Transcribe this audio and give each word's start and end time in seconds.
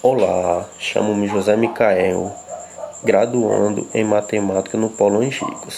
Olá, 0.00 0.64
chamo-me 0.78 1.26
José 1.26 1.56
Micael, 1.56 2.32
graduando 3.02 3.88
em 3.92 4.04
matemática 4.04 4.78
no 4.78 4.90
Polo 4.90 5.18
Angicos. 5.18 5.76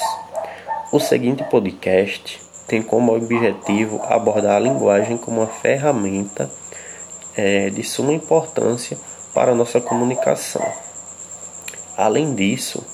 O 0.92 1.00
seguinte 1.00 1.42
podcast 1.44 2.38
tem 2.68 2.82
como 2.82 3.16
objetivo 3.16 3.98
abordar 4.04 4.56
a 4.56 4.60
linguagem 4.60 5.16
como 5.16 5.40
uma 5.40 5.46
ferramenta 5.46 6.50
é, 7.34 7.70
de 7.70 7.82
suma 7.82 8.12
importância 8.12 8.98
para 9.32 9.52
a 9.52 9.54
nossa 9.54 9.80
comunicação. 9.80 10.70
Além 11.96 12.34
disso, 12.34 12.84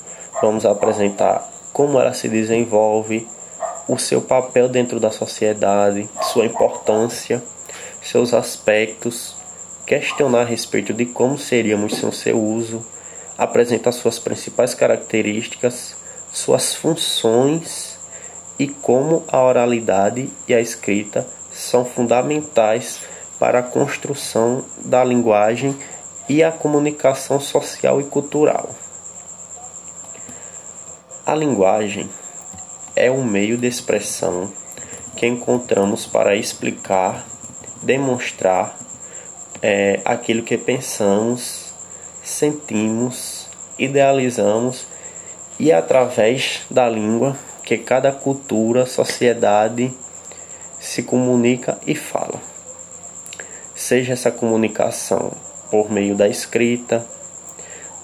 vamos 0.41 0.65
apresentar 0.65 1.45
como 1.73 1.99
ela 1.99 2.13
se 2.13 2.29
desenvolve, 2.29 3.27
o 3.85 3.97
seu 3.97 4.21
papel 4.21 4.69
dentro 4.69 4.97
da 4.97 5.11
sociedade, 5.11 6.09
sua 6.21 6.45
importância, 6.45 7.43
seus 8.01 8.33
aspectos 8.33 9.36
questionar 9.87 10.41
a 10.41 10.43
respeito 10.43 10.93
de 10.93 11.05
como 11.05 11.39
seríamos 11.39 11.95
sem 11.95 12.11
seu 12.11 12.37
uso, 12.37 12.85
apresentar 13.37 13.93
suas 13.93 14.19
principais 14.19 14.73
características, 14.73 15.95
suas 16.29 16.75
funções 16.75 17.97
e 18.59 18.67
como 18.67 19.23
a 19.29 19.41
oralidade 19.41 20.29
e 20.45 20.53
a 20.53 20.59
escrita 20.59 21.25
são 21.53 21.85
fundamentais 21.85 22.99
para 23.39 23.59
a 23.59 23.63
construção 23.63 24.65
da 24.83 25.03
linguagem 25.05 25.73
e 26.27 26.43
a 26.43 26.51
comunicação 26.51 27.39
social 27.39 28.01
e 28.01 28.03
cultural. 28.03 28.75
A 31.25 31.33
linguagem 31.33 32.09
é 32.93 33.09
um 33.09 33.23
meio 33.23 33.57
de 33.57 33.67
expressão 33.67 34.51
que 35.15 35.25
encontramos 35.25 36.05
para 36.05 36.35
explicar, 36.35 37.25
demonstrar 37.81 38.86
é 39.61 40.01
aquilo 40.05 40.43
que 40.43 40.57
pensamos, 40.57 41.73
sentimos, 42.23 43.47
idealizamos 43.77 44.87
e 45.59 45.71
é 45.71 45.75
através 45.75 46.61
da 46.69 46.87
língua 46.87 47.37
que 47.63 47.77
cada 47.77 48.11
cultura, 48.11 48.85
sociedade 48.85 49.91
se 50.79 51.03
comunica 51.03 51.77
e 51.85 51.95
fala. 51.95 52.39
Seja 53.75 54.13
essa 54.13 54.31
comunicação 54.31 55.31
por 55.69 55.91
meio 55.91 56.15
da 56.15 56.27
escrita, 56.27 57.05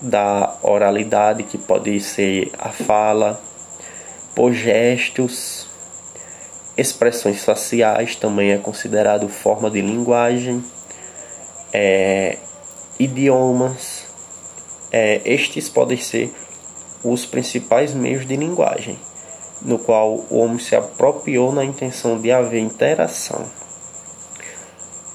da 0.02 0.58
oralidade, 0.62 1.44
que 1.44 1.58
pode 1.58 2.00
ser 2.02 2.52
a 2.58 2.70
fala, 2.70 3.42
por 4.36 4.52
gestos, 4.52 5.68
expressões 6.76 7.44
faciais 7.44 8.16
também 8.16 8.52
é 8.52 8.58
considerado 8.58 9.30
forma 9.30 9.70
de 9.70 9.80
linguagem 9.80 10.64
é, 11.74 12.38
idiomas, 13.00 14.06
é, 14.92 15.22
estes 15.26 15.68
podem 15.68 15.98
ser 15.98 16.32
os 17.04 17.26
principais 17.26 17.94
meios 17.94 18.26
de 18.28 18.36
linguagem, 18.36 18.98
no 19.62 19.80
qual 19.80 20.24
o 20.30 20.38
homem 20.38 20.60
se 20.60 20.76
apropriou 20.76 21.52
na 21.52 21.66
intenção 21.66 22.22
de 22.22 22.32
haver 22.32 22.60
interação, 22.60 23.44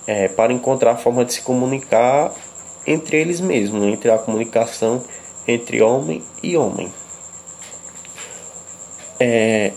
é, 0.06 0.26
para 0.26 0.52
encontrar 0.52 0.92
a 0.92 0.96
forma 0.96 1.24
de 1.24 1.34
se 1.34 1.42
comunicar 1.42 2.32
entre 2.86 3.18
eles 3.18 3.40
mesmos, 3.40 3.84
entre 3.84 4.10
a 4.10 4.18
comunicação 4.18 5.04
entre 5.46 5.80
homem 5.80 6.22
e 6.42 6.56
homem. 6.56 6.92
É, 9.20 9.72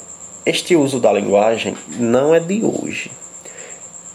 este 0.45 0.75
uso 0.75 0.99
da 0.99 1.13
linguagem 1.13 1.77
não 1.97 2.35
é 2.35 2.39
de 2.39 2.63
hoje 2.63 3.11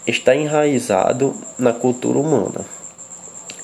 está 0.07 0.33
enraizado 0.33 1.35
na 1.59 1.73
cultura 1.73 2.17
humana. 2.17 2.65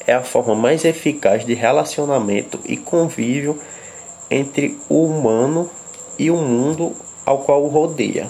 É 0.06 0.14
a 0.14 0.22
forma 0.22 0.54
mais 0.54 0.84
eficaz 0.84 1.46
de 1.46 1.54
relacionamento 1.54 2.60
e 2.66 2.76
convívio 2.76 3.58
entre 4.30 4.78
o 4.90 5.06
humano 5.06 5.70
e 6.20 6.30
o 6.30 6.36
mundo 6.36 6.94
ao 7.26 7.40
qual 7.40 7.64
o 7.64 7.70
rodeia. 7.70 8.30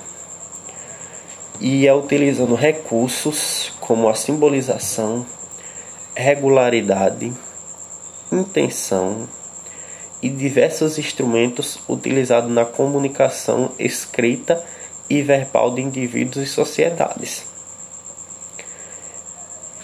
E 1.59 1.87
é 1.87 1.93
utilizando 1.93 2.53
recursos 2.53 3.71
como 3.79 4.07
a 4.07 4.13
simbolização, 4.13 5.25
regularidade, 6.15 7.33
intenção 8.31 9.27
e 10.21 10.29
diversos 10.29 10.99
instrumentos 10.99 11.79
utilizados 11.87 12.51
na 12.51 12.65
comunicação 12.65 13.71
escrita 13.79 14.63
e 15.09 15.21
verbal 15.21 15.71
de 15.71 15.81
indivíduos 15.81 16.45
e 16.45 16.49
sociedades 16.49 17.52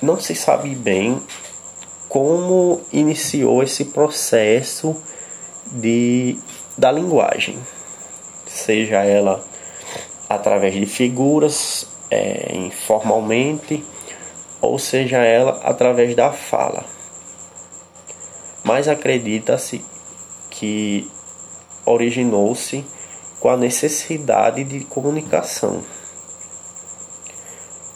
não 0.01 0.19
se 0.19 0.35
sabe 0.35 0.73
bem 0.75 1.21
como 2.07 2.81
iniciou 2.91 3.61
esse 3.61 3.85
processo 3.85 4.95
de, 5.67 6.37
da 6.77 6.91
linguagem, 6.91 7.59
seja 8.47 9.03
ela 9.03 9.43
através 10.27 10.73
de 10.73 10.85
figuras, 10.85 11.87
é, 12.09 12.55
informalmente, 12.55 13.85
ou 14.61 14.79
seja 14.79 15.17
ela 15.17 15.59
através 15.63 16.15
da 16.15 16.31
fala. 16.31 16.83
Mas 18.63 18.87
acredita-se 18.87 19.83
que 20.49 21.09
originou-se 21.85 22.83
com 23.39 23.49
a 23.49 23.57
necessidade 23.57 24.63
de 24.63 24.81
comunicação. 24.81 25.83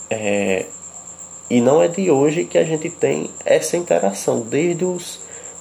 É, 0.10 0.66
e 1.50 1.60
não 1.62 1.82
é 1.82 1.88
de 1.88 2.10
hoje 2.10 2.46
que 2.46 2.58
a 2.58 2.64
gente 2.64 2.90
tem 2.90 3.30
essa 3.46 3.78
interação, 3.78 4.42
desde 4.42 4.86
os 4.86 5.20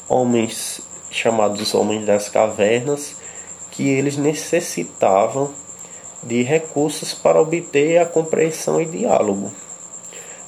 homens 0.09 0.81
chamados 1.11 1.75
homens 1.75 2.07
das 2.07 2.29
cavernas, 2.29 3.17
que 3.71 3.89
eles 3.89 4.17
necessitavam 4.17 5.53
de 6.23 6.43
recursos 6.43 7.13
para 7.13 7.41
obter 7.41 7.99
a 7.99 8.07
compreensão 8.07 8.81
e 8.81 8.87
diálogo. 8.87 9.53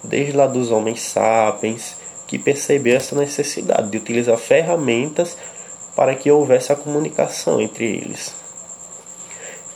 Desde 0.02 0.32
lá 0.32 0.46
dos 0.46 0.70
homens 0.70 1.02
sapiens, 1.02 1.96
que 2.26 2.38
perceberam 2.38 2.96
essa 2.96 3.16
necessidade 3.16 3.90
de 3.90 3.98
utilizar 3.98 4.38
ferramentas 4.38 5.36
para 5.94 6.14
que 6.14 6.30
houvesse 6.30 6.72
a 6.72 6.76
comunicação 6.76 7.60
entre 7.60 7.84
eles. 7.84 8.34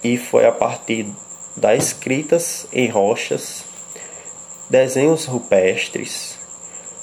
E 0.02 0.16
foi 0.16 0.46
a 0.46 0.52
partir 0.52 1.08
das 1.56 1.84
escritas 1.84 2.66
em 2.72 2.88
rochas 2.88 3.64
desenhos 4.68 5.24
rupestres, 5.24 6.38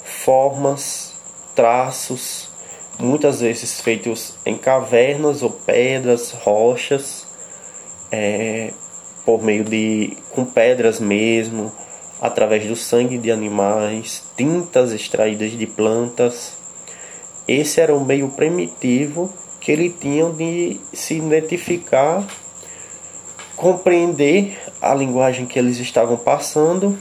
formas, 0.03 1.13
traços, 1.55 2.49
muitas 2.99 3.41
vezes 3.41 3.81
feitos 3.81 4.35
em 4.45 4.57
cavernas 4.57 5.41
ou 5.41 5.49
pedras, 5.49 6.31
rochas, 6.31 7.25
é, 8.11 8.71
por 9.25 9.41
meio 9.41 9.63
de 9.63 10.15
com 10.31 10.45
pedras 10.45 10.99
mesmo, 10.99 11.71
através 12.21 12.65
do 12.65 12.75
sangue 12.75 13.17
de 13.17 13.31
animais, 13.31 14.23
tintas 14.37 14.91
extraídas 14.91 15.51
de 15.51 15.65
plantas. 15.65 16.53
Esse 17.47 17.81
era 17.81 17.95
o 17.95 18.05
meio 18.05 18.29
primitivo 18.29 19.33
que 19.59 19.71
ele 19.71 19.89
tinha 19.89 20.29
de 20.29 20.79
se 20.93 21.15
identificar, 21.15 22.23
compreender 23.55 24.59
a 24.79 24.93
linguagem 24.93 25.47
que 25.47 25.57
eles 25.57 25.79
estavam 25.79 26.17
passando 26.17 26.97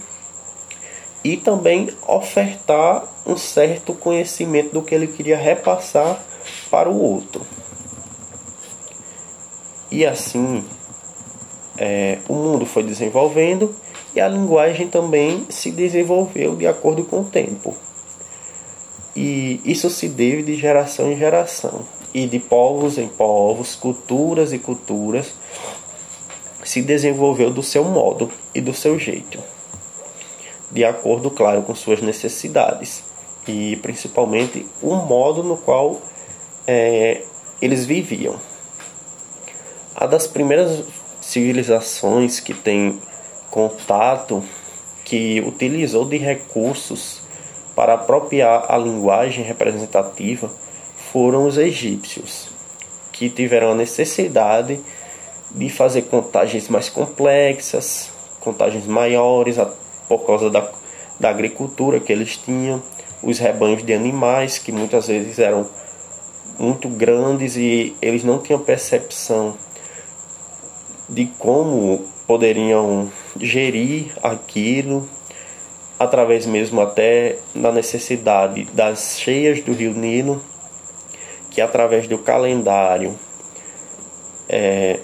e 1.24 1.38
também 1.38 1.88
ofertar 2.06 3.02
um 3.26 3.36
certo 3.36 3.94
conhecimento 3.94 4.74
do 4.74 4.82
que 4.82 4.94
ele 4.94 5.06
queria 5.06 5.38
repassar 5.38 6.22
para 6.70 6.90
o 6.90 7.00
outro. 7.00 7.40
E 9.90 10.04
assim 10.04 10.62
é, 11.78 12.18
o 12.28 12.34
mundo 12.34 12.66
foi 12.66 12.82
desenvolvendo 12.82 13.74
e 14.14 14.20
a 14.20 14.28
linguagem 14.28 14.86
também 14.86 15.46
se 15.48 15.70
desenvolveu 15.70 16.54
de 16.56 16.66
acordo 16.66 17.04
com 17.04 17.22
o 17.22 17.24
tempo. 17.24 17.74
E 19.16 19.60
isso 19.64 19.88
se 19.88 20.08
deve 20.08 20.42
de 20.42 20.56
geração 20.56 21.10
em 21.10 21.16
geração 21.16 21.86
e 22.12 22.26
de 22.26 22.38
povos 22.38 22.98
em 22.98 23.08
povos, 23.08 23.74
culturas 23.74 24.52
e 24.52 24.58
culturas, 24.58 25.32
se 26.62 26.82
desenvolveu 26.82 27.50
do 27.50 27.62
seu 27.62 27.84
modo 27.84 28.30
e 28.54 28.60
do 28.60 28.74
seu 28.74 28.98
jeito 28.98 29.53
de 30.74 30.84
acordo, 30.84 31.30
claro, 31.30 31.62
com 31.62 31.72
suas 31.72 32.02
necessidades 32.02 33.04
e 33.46 33.76
principalmente 33.76 34.66
o 34.82 34.96
modo 34.96 35.44
no 35.44 35.56
qual 35.56 36.02
é, 36.66 37.22
eles 37.62 37.86
viviam. 37.86 38.34
A 39.94 40.04
das 40.06 40.26
primeiras 40.26 40.82
civilizações 41.20 42.40
que 42.40 42.52
tem 42.52 43.00
contato, 43.52 44.42
que 45.04 45.40
utilizou 45.46 46.04
de 46.04 46.16
recursos 46.16 47.22
para 47.76 47.94
apropriar 47.94 48.66
a 48.68 48.76
linguagem 48.76 49.44
representativa, 49.44 50.50
foram 51.12 51.46
os 51.46 51.56
egípcios, 51.56 52.48
que 53.12 53.30
tiveram 53.30 53.70
a 53.70 53.74
necessidade 53.76 54.80
de 55.52 55.68
fazer 55.68 56.02
contagens 56.02 56.68
mais 56.68 56.88
complexas, 56.88 58.10
contagens 58.40 58.86
maiores, 58.86 59.56
por 60.08 60.26
causa 60.26 60.50
da, 60.50 60.68
da 61.18 61.30
agricultura 61.30 62.00
que 62.00 62.12
eles 62.12 62.36
tinham, 62.36 62.82
os 63.22 63.38
rebanhos 63.38 63.84
de 63.84 63.92
animais 63.92 64.58
que 64.58 64.70
muitas 64.70 65.08
vezes 65.08 65.38
eram 65.38 65.66
muito 66.58 66.88
grandes 66.88 67.56
e 67.56 67.96
eles 68.00 68.22
não 68.22 68.38
tinham 68.38 68.60
percepção 68.60 69.56
de 71.08 71.26
como 71.38 72.04
poderiam 72.26 73.10
gerir 73.40 74.12
aquilo 74.22 75.08
através 75.98 76.46
mesmo 76.46 76.80
até 76.80 77.38
da 77.54 77.72
necessidade 77.72 78.64
das 78.72 79.18
cheias 79.18 79.60
do 79.60 79.72
rio 79.72 79.92
Nilo 79.92 80.42
que 81.50 81.60
através 81.60 82.06
do 82.06 82.18
calendário 82.18 83.18
é, 84.48 85.00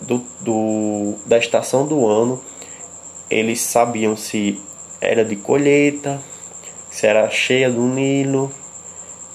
do, 0.00 0.22
do, 0.40 1.14
da 1.26 1.38
estação 1.38 1.86
do 1.86 2.06
ano 2.06 2.40
eles 3.32 3.60
sabiam 3.60 4.16
se 4.16 4.60
era 5.00 5.24
de 5.24 5.36
colheita, 5.36 6.20
se 6.90 7.06
era 7.06 7.28
cheia 7.30 7.70
do 7.70 7.82
Nilo, 7.82 8.52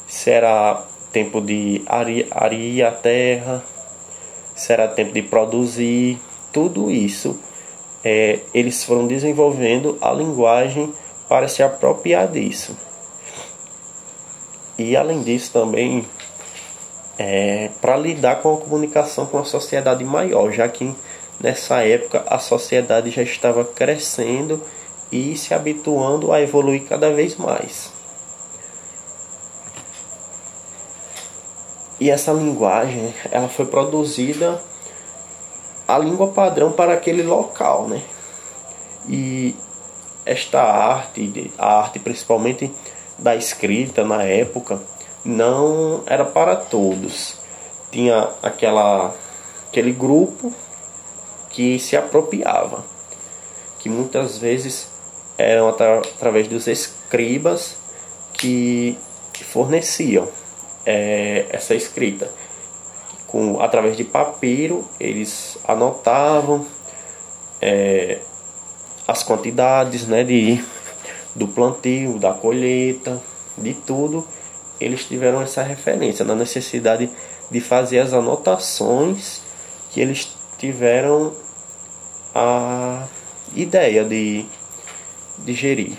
se 0.07 0.29
era 0.29 0.83
tempo 1.11 1.41
de 1.41 1.81
areia 1.87 2.89
a 2.89 2.91
terra, 2.91 3.63
se 4.55 4.71
era 4.71 4.87
tempo 4.87 5.13
de 5.13 5.21
produzir, 5.21 6.19
tudo 6.51 6.89
isso 6.89 7.39
é, 8.03 8.39
eles 8.53 8.83
foram 8.83 9.07
desenvolvendo 9.07 9.97
a 9.99 10.11
linguagem 10.13 10.93
para 11.27 11.47
se 11.47 11.61
apropriar 11.61 12.27
disso. 12.27 12.77
E 14.77 14.95
além 14.95 15.23
disso 15.23 15.51
também 15.51 16.05
é, 17.17 17.69
para 17.81 17.97
lidar 17.97 18.41
com 18.41 18.53
a 18.53 18.57
comunicação 18.57 19.25
com 19.25 19.39
a 19.39 19.43
sociedade 19.43 20.03
maior, 20.03 20.51
já 20.51 20.69
que 20.69 20.95
nessa 21.39 21.83
época 21.83 22.23
a 22.27 22.39
sociedade 22.39 23.09
já 23.11 23.21
estava 23.21 23.63
crescendo 23.63 24.61
e 25.11 25.35
se 25.37 25.53
habituando 25.53 26.31
a 26.31 26.41
evoluir 26.41 26.83
cada 26.85 27.11
vez 27.11 27.35
mais. 27.35 27.91
E 31.99 32.11
essa 32.11 32.31
linguagem, 32.31 33.13
ela 33.31 33.49
foi 33.49 33.65
produzida 33.65 34.61
a 35.87 35.97
língua 35.97 36.27
padrão 36.27 36.71
para 36.71 36.93
aquele 36.93 37.23
local, 37.23 37.87
né? 37.87 38.03
E 39.09 39.55
esta 40.25 40.61
arte, 40.61 41.51
a 41.57 41.79
arte 41.79 41.97
principalmente 41.97 42.71
da 43.17 43.35
escrita 43.35 44.03
na 44.03 44.21
época, 44.23 44.79
não 45.25 46.03
era 46.05 46.25
para 46.25 46.55
todos. 46.55 47.37
Tinha 47.91 48.29
aquela 48.43 49.15
aquele 49.69 49.91
grupo 49.91 50.53
que 51.57 51.79
se 51.79 51.97
apropriava, 51.97 52.85
que 53.79 53.89
muitas 53.89 54.37
vezes 54.37 54.89
eram 55.39 55.67
atra 55.67 55.97
através 55.97 56.47
dos 56.47 56.67
escribas 56.67 57.77
que 58.33 58.95
forneciam 59.49 60.27
é, 60.85 61.47
essa 61.49 61.73
escrita. 61.73 62.31
Com, 63.25 63.59
através 63.59 63.97
de 63.97 64.03
papiro, 64.03 64.87
eles 64.99 65.57
anotavam 65.67 66.63
é, 67.59 68.19
as 69.07 69.23
quantidades 69.23 70.05
né, 70.05 70.23
de, 70.23 70.63
do 71.35 71.47
plantio, 71.47 72.19
da 72.19 72.33
colheita, 72.33 73.19
de 73.57 73.73
tudo 73.73 74.23
eles 74.79 75.05
tiveram 75.05 75.41
essa 75.41 75.63
referência 75.63 76.23
na 76.23 76.35
necessidade 76.35 77.09
de 77.49 77.59
fazer 77.59 77.97
as 77.97 78.13
anotações 78.13 79.41
que 79.89 79.99
eles 79.99 80.37
tiveram 80.59 81.33
a 82.39 83.07
ideia 83.55 84.03
de, 84.05 84.45
de 85.39 85.53
gerir. 85.55 85.97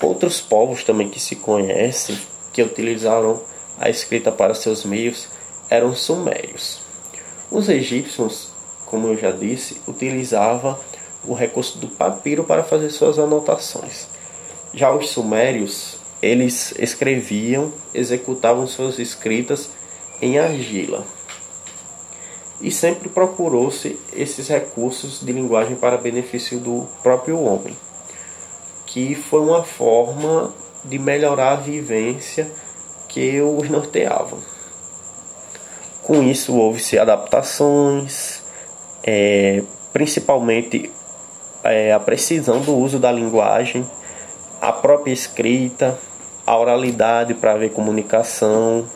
Outros 0.00 0.40
povos 0.40 0.84
também 0.84 1.10
que 1.10 1.18
se 1.18 1.34
conhecem, 1.34 2.16
que 2.52 2.62
utilizaram 2.62 3.42
a 3.76 3.90
escrita 3.90 4.30
para 4.30 4.54
seus 4.54 4.84
meios, 4.84 5.26
eram 5.68 5.88
os 5.88 5.98
sumérios. 5.98 6.80
Os 7.50 7.68
egípcios, 7.68 8.52
como 8.86 9.08
eu 9.08 9.16
já 9.16 9.32
disse, 9.32 9.80
utilizavam 9.88 10.78
o 11.24 11.34
recurso 11.34 11.78
do 11.78 11.88
papiro 11.88 12.44
para 12.44 12.62
fazer 12.62 12.90
suas 12.90 13.18
anotações. 13.18 14.06
Já 14.72 14.94
os 14.94 15.08
sumérios 15.10 15.98
eles 16.22 16.72
escreviam, 16.78 17.72
executavam 17.92 18.64
suas 18.68 19.00
escritas 19.00 19.70
em 20.22 20.38
argila. 20.38 21.04
E 22.64 22.70
sempre 22.70 23.10
procurou-se 23.10 24.00
esses 24.14 24.48
recursos 24.48 25.20
de 25.20 25.30
linguagem 25.30 25.76
para 25.76 25.98
benefício 25.98 26.58
do 26.58 26.86
próprio 27.02 27.38
homem, 27.38 27.76
que 28.86 29.14
foi 29.14 29.40
uma 29.40 29.62
forma 29.62 30.50
de 30.82 30.98
melhorar 30.98 31.52
a 31.52 31.56
vivência 31.56 32.50
que 33.06 33.38
os 33.42 33.68
norteavam. 33.68 34.38
Com 36.04 36.22
isso, 36.22 36.56
houve-se 36.56 36.98
adaptações, 36.98 38.40
é, 39.02 39.62
principalmente 39.92 40.90
é, 41.62 41.92
a 41.92 42.00
precisão 42.00 42.62
do 42.62 42.74
uso 42.74 42.98
da 42.98 43.12
linguagem, 43.12 43.86
a 44.62 44.72
própria 44.72 45.12
escrita, 45.12 45.98
a 46.46 46.56
oralidade 46.56 47.34
para 47.34 47.56
ver 47.56 47.72
comunicação. 47.72 48.86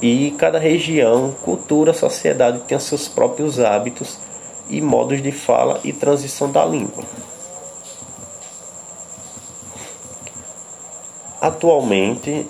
E 0.00 0.30
cada 0.38 0.58
região, 0.58 1.34
cultura, 1.42 1.92
sociedade 1.92 2.60
tem 2.60 2.78
seus 2.78 3.08
próprios 3.08 3.58
hábitos 3.58 4.16
e 4.70 4.80
modos 4.80 5.20
de 5.20 5.32
fala 5.32 5.80
e 5.82 5.92
transição 5.92 6.50
da 6.52 6.64
língua. 6.64 7.04
Atualmente, 11.40 12.46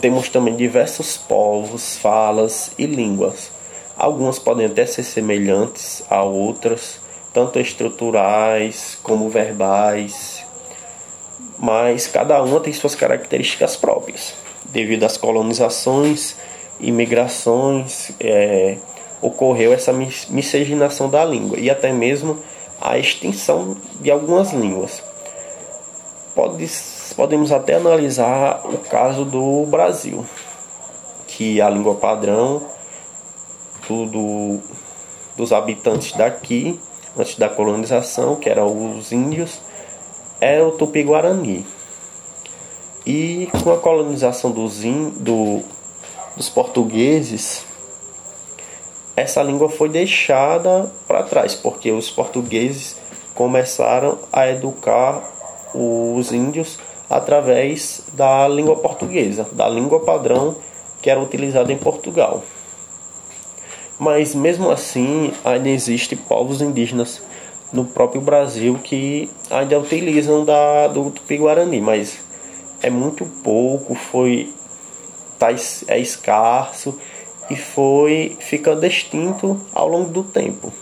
temos 0.00 0.28
também 0.28 0.56
diversos 0.56 1.16
povos, 1.16 1.96
falas 1.96 2.70
e 2.78 2.86
línguas. 2.86 3.50
Algumas 3.96 4.38
podem 4.38 4.66
até 4.66 4.86
ser 4.86 5.02
semelhantes 5.02 6.02
a 6.08 6.22
outras, 6.22 6.98
tanto 7.32 7.58
estruturais 7.58 8.98
como 9.02 9.28
verbais, 9.28 10.44
mas 11.58 12.06
cada 12.06 12.42
uma 12.42 12.60
tem 12.60 12.72
suas 12.72 12.94
características 12.94 13.76
próprias. 13.76 14.34
Devido 14.66 15.04
às 15.04 15.16
colonizações 15.16 16.36
e 16.78 16.92
migrações, 16.92 18.10
é, 18.20 18.76
ocorreu 19.20 19.72
essa 19.72 19.92
miscigenação 19.92 21.08
da 21.08 21.24
língua 21.24 21.58
e 21.58 21.70
até 21.70 21.92
mesmo 21.92 22.38
a 22.80 22.98
extinção 22.98 23.76
de 24.00 24.10
algumas 24.10 24.52
línguas. 24.52 25.02
Pode, 26.34 26.68
podemos 27.16 27.50
até 27.50 27.74
analisar 27.74 28.60
o 28.66 28.78
caso 28.78 29.24
do 29.24 29.64
Brasil, 29.66 30.24
que 31.26 31.60
a 31.60 31.70
língua 31.70 31.94
padrão 31.94 32.62
do, 33.88 34.60
dos 35.36 35.52
habitantes 35.52 36.12
daqui, 36.12 36.78
antes 37.16 37.36
da 37.36 37.48
colonização, 37.48 38.36
que 38.36 38.50
eram 38.50 38.96
os 38.98 39.12
índios, 39.12 39.60
é 40.40 40.62
o 40.62 40.72
Tupi-Guarani. 40.72 41.64
E 43.06 43.48
com 43.62 43.72
a 43.72 43.78
colonização 43.78 44.50
dos, 44.50 44.84
in, 44.84 45.10
do, 45.10 45.62
dos 46.36 46.48
portugueses, 46.48 47.64
essa 49.16 49.42
língua 49.42 49.70
foi 49.70 49.88
deixada 49.88 50.92
para 51.08 51.22
trás, 51.22 51.54
porque 51.54 51.90
os 51.90 52.10
portugueses 52.10 52.96
começaram 53.34 54.18
a 54.32 54.48
educar 54.48 55.22
os 55.74 56.32
índios 56.32 56.78
através 57.08 58.02
da 58.12 58.46
língua 58.48 58.76
portuguesa, 58.76 59.46
da 59.52 59.68
língua 59.68 60.00
padrão 60.00 60.56
que 61.00 61.08
era 61.08 61.20
utilizada 61.20 61.72
em 61.72 61.78
Portugal. 61.78 62.42
Mas 63.98 64.34
mesmo 64.34 64.70
assim, 64.70 65.32
ainda 65.44 65.68
existem 65.70 66.18
povos 66.18 66.60
indígenas 66.60 67.22
no 67.72 67.84
próprio 67.84 68.20
Brasil 68.20 68.78
que 68.82 69.30
ainda 69.50 69.78
utilizam 69.78 70.44
da, 70.44 70.88
do 70.88 71.10
Tupi-Guarani, 71.10 71.80
mas 71.80 72.18
é 72.82 72.90
muito 72.90 73.24
pouco, 73.42 73.94
foi 73.94 74.52
tá, 75.38 75.48
é 75.88 75.98
escasso 75.98 76.98
e 77.48 77.56
foi 77.56 78.36
ficando 78.40 78.84
extinto 78.84 79.60
ao 79.72 79.88
longo 79.88 80.10
do 80.10 80.22
tempo. 80.22 80.72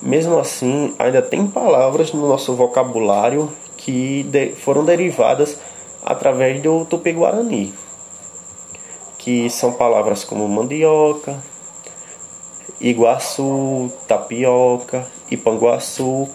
Mesmo 0.00 0.38
assim, 0.38 0.94
ainda 0.98 1.22
tem 1.22 1.46
palavras 1.46 2.12
no 2.12 2.28
nosso 2.28 2.54
vocabulário 2.54 3.52
que 3.76 4.24
de, 4.24 4.52
foram 4.52 4.84
derivadas 4.84 5.56
através 6.04 6.60
do 6.60 6.84
Tupi-Guarani, 6.84 7.72
que 9.16 9.48
são 9.48 9.72
palavras 9.72 10.24
como 10.24 10.48
mandioca, 10.48 11.40
Iguaçu, 12.80 13.92
Tapioca, 14.08 15.06
Ipanguaçu, 15.30 16.28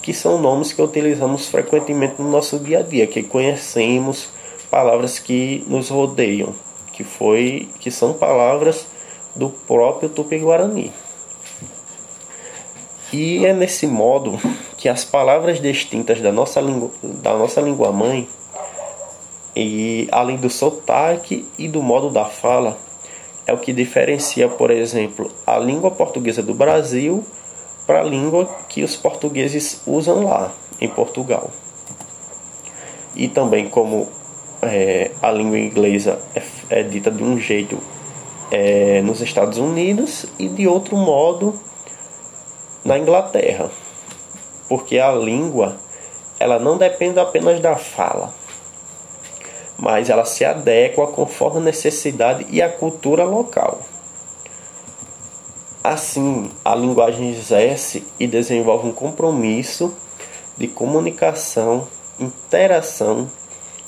que 0.00 0.14
são 0.14 0.38
nomes 0.38 0.72
que 0.72 0.80
utilizamos 0.80 1.46
frequentemente 1.46 2.14
no 2.18 2.30
nosso 2.30 2.58
dia 2.58 2.78
a 2.78 2.82
dia, 2.82 3.06
que 3.06 3.22
conhecemos 3.22 4.30
palavras 4.70 5.18
que 5.18 5.64
nos 5.66 5.88
rodeiam, 5.88 6.54
que 6.92 7.04
foi 7.04 7.68
que 7.80 7.90
são 7.90 8.14
palavras 8.14 8.86
do 9.34 9.50
próprio 9.50 10.08
Tupi-Guarani. 10.08 10.92
E 13.12 13.44
é 13.44 13.52
nesse 13.52 13.86
modo 13.86 14.38
que 14.76 14.88
as 14.88 15.04
palavras 15.04 15.60
distintas 15.60 16.20
da 16.20 16.30
nossa 16.30 16.60
língua, 16.60 16.90
da 17.02 17.36
nossa 17.36 17.60
língua 17.60 17.90
mãe, 17.90 18.28
e 19.54 20.08
além 20.12 20.36
do 20.36 20.48
sotaque 20.48 21.46
e 21.58 21.66
do 21.66 21.82
modo 21.82 22.08
da 22.08 22.24
fala, 22.24 22.78
é 23.46 23.52
o 23.52 23.58
que 23.58 23.72
diferencia, 23.72 24.48
por 24.48 24.70
exemplo, 24.70 25.30
a 25.44 25.58
língua 25.58 25.90
portuguesa 25.90 26.40
do 26.40 26.54
Brasil 26.54 27.24
para 27.84 28.00
a 28.00 28.04
língua 28.04 28.48
que 28.68 28.84
os 28.84 28.94
portugueses 28.94 29.82
usam 29.84 30.24
lá 30.24 30.52
em 30.80 30.88
Portugal. 30.88 31.50
E 33.16 33.26
também 33.26 33.68
como 33.68 34.08
é, 34.62 35.10
a 35.22 35.30
língua 35.30 35.58
inglesa 35.58 36.20
é, 36.34 36.42
é, 36.70 36.82
dita 36.82 37.10
de 37.10 37.22
um 37.22 37.38
jeito 37.38 37.78
é, 38.50 39.00
nos 39.02 39.20
Estados 39.20 39.58
Unidos 39.58 40.26
e 40.38 40.48
de 40.48 40.66
outro 40.66 40.96
modo 40.96 41.58
na 42.84 42.98
Inglaterra, 42.98 43.70
porque 44.68 44.98
a 44.98 45.12
língua 45.12 45.76
ela 46.38 46.58
não 46.58 46.78
depende 46.78 47.18
apenas 47.18 47.60
da 47.60 47.76
fala, 47.76 48.32
mas 49.78 50.10
ela 50.10 50.24
se 50.24 50.44
adequa 50.44 51.06
conforme 51.06 51.58
a 51.58 51.64
necessidade 51.64 52.46
e 52.50 52.62
a 52.62 52.68
cultura 52.68 53.24
local. 53.24 53.80
Assim, 55.82 56.50
a 56.62 56.74
linguagem 56.74 57.30
exerce 57.30 58.06
e 58.18 58.26
desenvolve 58.26 58.86
um 58.86 58.92
compromisso 58.92 59.94
de 60.56 60.68
comunicação, 60.68 61.88
interação, 62.18 63.30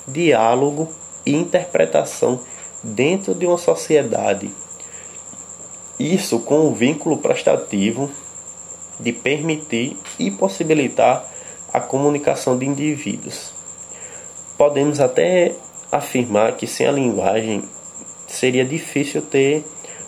diálogo 0.06 0.88
e 1.24 1.34
interpretação 1.34 2.40
dentro 2.82 3.34
de 3.34 3.46
uma 3.46 3.58
sociedade. 3.58 4.50
Isso 5.98 6.40
com 6.40 6.66
o 6.66 6.74
vínculo 6.74 7.18
prestativo 7.18 8.10
de 8.98 9.12
permitir 9.12 9.96
e 10.18 10.30
possibilitar 10.30 11.24
a 11.72 11.80
comunicação 11.80 12.58
de 12.58 12.66
indivíduos. 12.66 13.52
Podemos 14.58 15.00
até 15.00 15.54
afirmar 15.90 16.56
que 16.56 16.66
sem 16.66 16.86
a 16.86 16.92
linguagem 16.92 17.64
seria 18.26 18.64
difícil 18.64 19.22
ter 19.22 19.64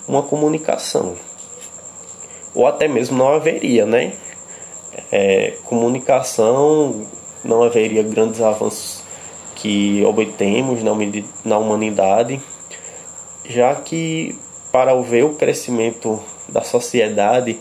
uma 0.06 0.22
comunicação, 0.22 1.16
ou 2.54 2.66
até 2.66 2.86
mesmo 2.86 3.18
não 3.18 3.28
haveria, 3.28 3.86
né? 3.86 4.14
É, 5.10 5.54
comunicação 5.64 7.06
não 7.42 7.62
haveria 7.62 8.02
grandes 8.02 8.40
avanços 8.40 9.03
que 9.64 10.04
obtemos 10.04 10.82
na 11.42 11.56
humanidade, 11.58 12.38
já 13.48 13.74
que 13.74 14.38
para 14.70 14.94
ver 15.00 15.24
o 15.24 15.36
crescimento 15.36 16.20
da 16.46 16.60
sociedade 16.60 17.58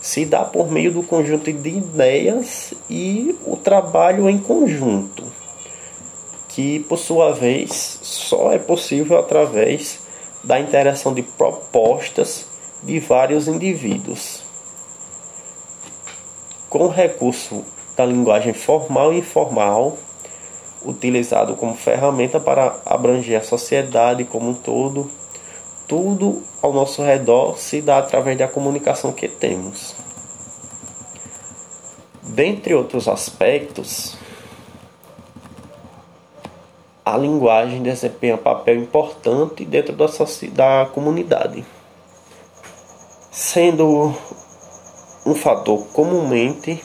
se 0.00 0.24
dá 0.24 0.44
por 0.44 0.70
meio 0.70 0.92
do 0.92 1.02
conjunto 1.02 1.52
de 1.52 1.70
ideias 1.70 2.72
e 2.88 3.36
o 3.44 3.56
trabalho 3.56 4.30
em 4.30 4.38
conjunto, 4.38 5.24
que 6.50 6.78
por 6.88 6.98
sua 6.98 7.32
vez 7.32 7.98
só 8.00 8.52
é 8.52 8.58
possível 8.58 9.18
através 9.18 9.98
da 10.44 10.60
interação 10.60 11.12
de 11.12 11.22
propostas 11.22 12.46
de 12.80 13.00
vários 13.00 13.48
indivíduos. 13.48 14.40
Com 16.70 16.84
o 16.84 16.88
recurso 16.88 17.64
da 17.96 18.06
linguagem 18.06 18.52
formal 18.52 19.12
e 19.12 19.18
informal, 19.18 19.98
utilizado 20.84 21.56
como 21.56 21.74
ferramenta 21.74 22.38
para 22.38 22.76
abranger 22.84 23.40
a 23.40 23.44
sociedade 23.44 24.24
como 24.24 24.50
um 24.50 24.54
todo, 24.54 25.10
tudo 25.88 26.42
ao 26.62 26.72
nosso 26.72 27.02
redor 27.02 27.58
se 27.58 27.80
dá 27.80 27.98
através 27.98 28.38
da 28.38 28.48
comunicação 28.48 29.12
que 29.12 29.28
temos. 29.28 29.94
Dentre 32.22 32.74
outros 32.74 33.06
aspectos, 33.06 34.16
a 37.04 37.16
linguagem 37.16 37.82
desempenha 37.82 38.38
papel 38.38 38.76
importante 38.76 39.64
dentro 39.64 39.94
da, 39.94 40.06
da 40.52 40.86
comunidade, 40.86 41.64
sendo 43.30 44.14
um 45.26 45.34
fator 45.34 45.86
comumente 45.92 46.82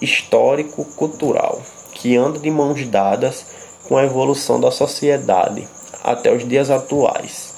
histórico-cultural 0.00 1.62
que 2.02 2.16
anda 2.16 2.40
de 2.40 2.50
mãos 2.50 2.84
dadas 2.84 3.46
com 3.84 3.96
a 3.96 4.02
evolução 4.02 4.58
da 4.58 4.72
sociedade 4.72 5.68
até 6.02 6.34
os 6.34 6.46
dias 6.46 6.68
atuais 6.68 7.54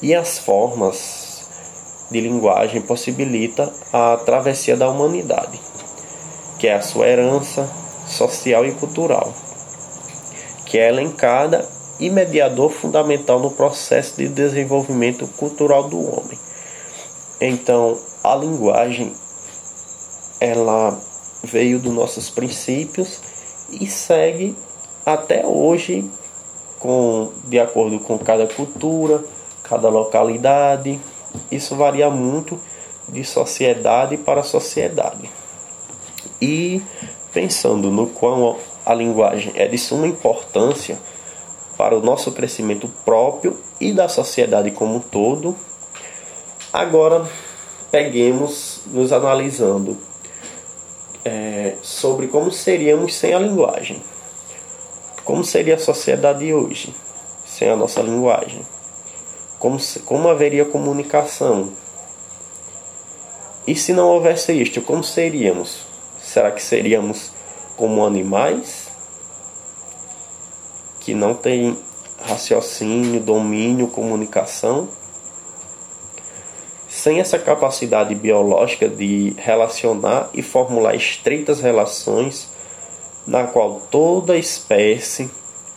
e 0.00 0.14
as 0.14 0.38
formas 0.38 1.44
de 2.10 2.18
linguagem 2.18 2.80
possibilita 2.80 3.70
a 3.92 4.16
travessia 4.24 4.74
da 4.74 4.88
humanidade, 4.88 5.60
que 6.58 6.66
é 6.66 6.74
a 6.74 6.80
sua 6.80 7.06
herança 7.06 7.70
social 8.06 8.64
e 8.64 8.72
cultural, 8.72 9.34
que 10.64 10.78
é 10.78 10.88
elencada 10.88 11.68
e 12.00 12.08
mediador 12.08 12.70
fundamental 12.70 13.38
no 13.38 13.50
processo 13.50 14.16
de 14.16 14.28
desenvolvimento 14.28 15.26
cultural 15.36 15.90
do 15.90 16.00
homem. 16.00 16.38
Então, 17.38 17.98
a 18.22 18.34
linguagem 18.34 19.14
ela 20.40 20.98
veio 21.44 21.78
dos 21.78 21.92
nossos 21.92 22.30
princípios 22.30 23.20
e 23.70 23.86
segue 23.86 24.56
até 25.04 25.44
hoje 25.46 26.08
com 26.78 27.32
de 27.44 27.58
acordo 27.58 27.98
com 27.98 28.18
cada 28.18 28.46
cultura, 28.46 29.22
cada 29.62 29.88
localidade. 29.88 31.00
Isso 31.50 31.76
varia 31.76 32.10
muito 32.10 32.58
de 33.08 33.24
sociedade 33.24 34.16
para 34.16 34.42
sociedade. 34.42 35.30
E 36.40 36.82
pensando 37.32 37.90
no 37.90 38.06
quão 38.08 38.56
a 38.84 38.94
linguagem 38.94 39.52
é 39.56 39.66
de 39.66 39.78
suma 39.78 40.06
importância 40.06 40.98
para 41.76 41.96
o 41.96 42.00
nosso 42.00 42.32
crescimento 42.32 42.88
próprio 43.04 43.58
e 43.80 43.92
da 43.92 44.08
sociedade 44.08 44.70
como 44.70 44.96
um 44.96 45.00
todo, 45.00 45.56
agora 46.72 47.26
peguemos 47.90 48.82
nos 48.86 49.12
analisando 49.12 49.96
é, 51.24 51.76
sobre 51.82 52.28
como 52.28 52.50
seríamos 52.52 53.14
sem 53.14 53.32
a 53.32 53.38
linguagem. 53.38 54.02
Como 55.24 55.42
seria 55.42 55.76
a 55.76 55.78
sociedade 55.78 56.52
hoje 56.52 56.94
sem 57.46 57.68
a 57.70 57.76
nossa 57.76 58.02
linguagem? 58.02 58.60
Como, 59.58 59.78
como 60.04 60.28
haveria 60.28 60.64
comunicação? 60.64 61.72
E 63.66 63.74
se 63.74 63.94
não 63.94 64.08
houvesse 64.08 64.52
isto, 64.52 64.82
como 64.82 65.02
seríamos? 65.02 65.86
Será 66.20 66.50
que 66.50 66.62
seríamos 66.62 67.32
como 67.76 68.04
animais 68.04 68.88
que 71.00 71.14
não 71.14 71.34
têm 71.34 71.78
raciocínio, 72.20 73.20
domínio, 73.20 73.88
comunicação? 73.88 74.88
Sem 77.04 77.20
essa 77.20 77.38
capacidade 77.38 78.14
biológica 78.14 78.88
de 78.88 79.34
relacionar 79.36 80.30
e 80.32 80.40
formular 80.40 80.94
estreitas 80.94 81.60
relações, 81.60 82.48
na 83.26 83.44
qual 83.46 83.82
toda 83.90 84.38
espécie 84.38 85.30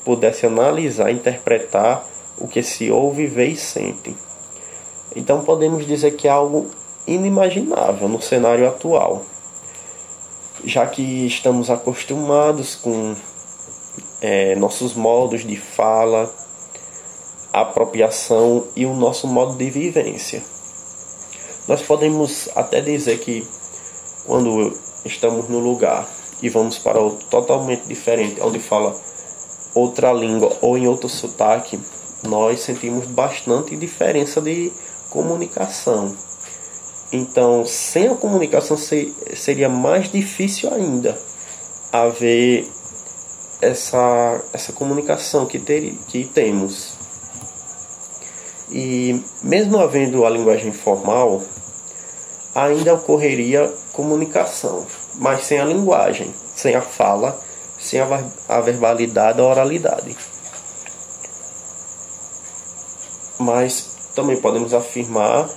pudesse 0.05 0.45
analisar 0.45 1.11
e 1.11 1.15
interpretar 1.15 2.07
o 2.37 2.47
que 2.47 2.63
se 2.63 2.89
ouve, 2.89 3.27
vê 3.27 3.47
e 3.47 3.57
sente. 3.57 4.15
Então 5.13 5.43
podemos 5.43 5.85
dizer 5.85 6.11
que 6.11 6.29
é 6.29 6.31
algo 6.31 6.67
inimaginável 7.05 8.07
no 8.07 8.21
cenário 8.21 8.65
atual, 8.65 9.25
já 10.63 10.87
que 10.87 11.27
estamos 11.27 11.69
acostumados 11.69 12.73
com 12.73 13.13
é, 14.21 14.55
nossos 14.55 14.93
modos 14.93 15.45
de 15.45 15.57
fala, 15.57 16.33
apropriação 17.51 18.65
e 18.77 18.85
o 18.85 18.93
nosso 18.93 19.27
modo 19.27 19.57
de 19.57 19.69
vivência. 19.69 20.41
Nós 21.67 21.81
podemos 21.81 22.49
até 22.55 22.81
dizer 22.81 23.19
que 23.19 23.45
quando 24.25 24.73
estamos 25.03 25.49
no 25.49 25.59
lugar 25.59 26.07
e 26.41 26.49
vamos 26.49 26.77
para 26.77 26.99
outro 26.99 27.27
totalmente 27.27 27.87
diferente, 27.87 28.39
onde 28.41 28.59
fala 28.59 28.95
outra 29.73 30.13
língua 30.13 30.55
ou 30.61 30.77
em 30.77 30.87
outro 30.87 31.09
sotaque, 31.09 31.79
nós 32.23 32.61
sentimos 32.61 33.05
bastante 33.05 33.75
diferença 33.75 34.41
de 34.41 34.71
comunicação. 35.09 36.15
Então, 37.11 37.65
sem 37.65 38.07
a 38.07 38.15
comunicação 38.15 38.77
seria 38.77 39.69
mais 39.69 40.11
difícil 40.11 40.73
ainda 40.73 41.17
haver 41.91 42.69
essa, 43.61 44.41
essa 44.53 44.73
comunicação 44.73 45.45
que, 45.45 45.59
ter, 45.59 45.95
que 46.07 46.25
temos. 46.25 46.93
E 48.69 49.23
mesmo 49.41 49.79
havendo 49.79 50.25
a 50.25 50.29
linguagem 50.29 50.73
formal, 50.73 51.41
ainda 52.57 52.93
ocorreria 52.93 53.71
comunicação, 53.93 54.85
mas 55.15 55.45
sem 55.45 55.59
a 55.59 55.65
linguagem, 55.65 56.33
sem 56.55 56.75
a 56.75 56.81
fala, 56.81 57.39
sem 57.79 57.99
a 58.01 58.61
verbalidade, 58.61 59.39
a 59.39 59.43
oralidade 59.43 60.15
mas 63.39 63.91
também 64.15 64.37
podemos 64.37 64.73
afirmar 64.73 65.47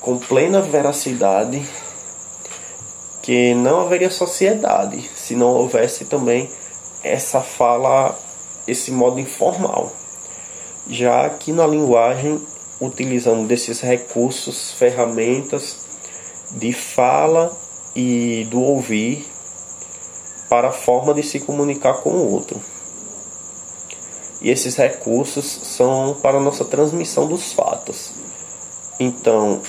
com 0.00 0.18
plena 0.18 0.60
veracidade 0.60 1.66
que 3.22 3.54
não 3.54 3.80
haveria 3.80 4.10
sociedade 4.10 5.08
se 5.14 5.34
não 5.34 5.48
houvesse 5.48 6.04
também 6.06 6.50
essa 7.02 7.40
fala, 7.40 8.16
esse 8.66 8.90
modo 8.90 9.18
informal. 9.18 9.92
Já 10.88 11.30
que 11.30 11.52
na 11.52 11.66
linguagem 11.66 12.40
utilizamos 12.80 13.46
desses 13.46 13.80
recursos, 13.80 14.72
ferramentas 14.72 15.81
de 16.52 16.72
fala 16.72 17.56
e 17.94 18.46
do 18.50 18.60
ouvir 18.60 19.26
para 20.48 20.68
a 20.68 20.72
forma 20.72 21.14
de 21.14 21.22
se 21.22 21.40
comunicar 21.40 21.94
com 21.94 22.10
o 22.10 22.32
outro. 22.32 22.60
E 24.40 24.50
esses 24.50 24.76
recursos 24.76 25.44
são 25.46 26.16
para 26.20 26.38
a 26.38 26.40
nossa 26.40 26.64
transmissão 26.64 27.26
dos 27.26 27.52
fatos. 27.52 28.12
Então, 28.98 29.62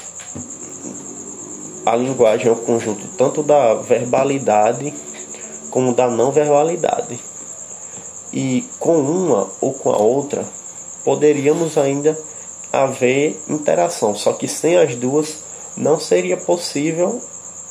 a 1.86 1.96
linguagem 1.96 2.48
é 2.48 2.52
o 2.52 2.56
conjunto 2.56 3.08
tanto 3.18 3.44
da 3.44 3.76
verbalidade 3.76 4.94
como 5.70 5.94
da 5.94 6.10
não 6.10 6.32
verbalidade. 6.32 7.20
E 8.32 8.68
com 8.80 8.98
uma 8.98 9.50
ou 9.62 9.74
com 9.74 9.92
a 9.92 9.98
outra 9.98 10.44
poderíamos 11.04 11.78
ainda 11.78 12.18
haver 12.72 13.40
interação, 13.48 14.16
só 14.16 14.34
que 14.34 14.48
sem 14.48 14.78
as 14.78 14.96
duas 14.96 15.43
não 15.76 16.00
seria 16.00 16.38
possível 16.38 17.22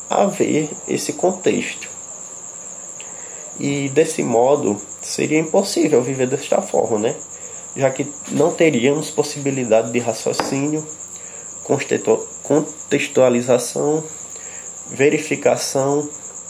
haver 0.09 0.69
esse 0.87 1.15
contexto. 1.15 1.89
E 3.59 3.89
desse 3.91 4.23
modo 4.23 4.81
seria 5.01 5.39
impossível 5.39 6.03
viver 6.03 6.27
desta 6.27 6.61
forma, 6.63 6.99
né? 6.99 7.15
Já 7.77 7.91
que 7.91 8.07
não 8.31 8.53
teríamos 8.53 9.11
possibilidade 9.11 9.91
de 9.93 9.99
raciocínio, 9.99 10.87
contextualização, 12.43 14.05
verificação, 14.91 16.09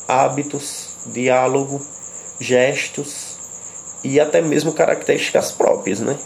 hábitos, 0.09 0.97
diálogo, 1.07 1.81
gestos 2.41 3.37
e 4.03 4.19
até 4.19 4.41
mesmo 4.41 4.73
características 4.73 5.53
próprias, 5.53 6.01
né? 6.01 6.19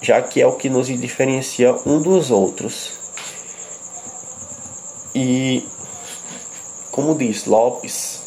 Já 0.00 0.20
que 0.22 0.40
é 0.40 0.46
o 0.46 0.52
que 0.52 0.68
nos 0.68 0.86
diferencia 0.86 1.74
um 1.86 2.00
dos 2.00 2.30
outros. 2.30 3.03
E 5.14 5.64
como 6.90 7.14
diz 7.14 7.44
Lopes, 7.44 8.20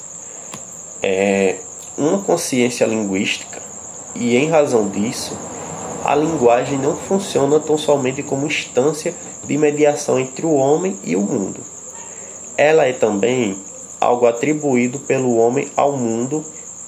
é 1.01 1.55
uma 1.97 2.21
consciência 2.21 2.85
linguística 2.85 3.61
e 4.15 4.35
em 4.35 4.49
razão 4.49 4.89
disso, 4.89 5.37
a 6.03 6.15
linguagem 6.15 6.77
não 6.77 6.95
funciona 6.95 7.59
tão 7.59 7.77
somente 7.77 8.23
como 8.23 8.47
instância 8.47 9.13
de 9.43 9.57
mediação 9.57 10.19
entre 10.19 10.45
o 10.45 10.53
homem 10.53 10.97
e 11.03 11.15
o 11.15 11.21
mundo. 11.21 11.59
Ela 12.55 12.85
é 12.85 12.93
também 12.93 13.57
algo 13.99 14.25
atribuído 14.25 14.99
pelo 14.99 15.37
homem 15.37 15.67
ao 15.75 15.95
mundo 15.95 16.43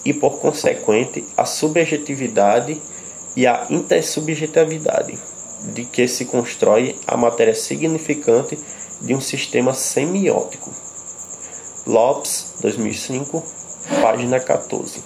e, 0.06 0.14
por 0.14 0.40
consequente, 0.40 1.26
a 1.36 1.46
subjetividade 1.46 2.82
e 3.36 3.46
a 3.46 3.68
intersubjetividade 3.70 5.18
de 5.74 5.86
que 5.86 6.08
se 6.08 6.26
constrói 6.26 6.96
a 7.06 7.18
matéria 7.18 7.54
significante 7.54 8.58
de 9.02 9.14
um 9.16 9.22
sistema 9.22 9.74
semiótico. 9.74 10.72
Lopes, 11.86 12.54
2005, 12.62 13.44
página 14.02 14.40
14. 14.40 15.02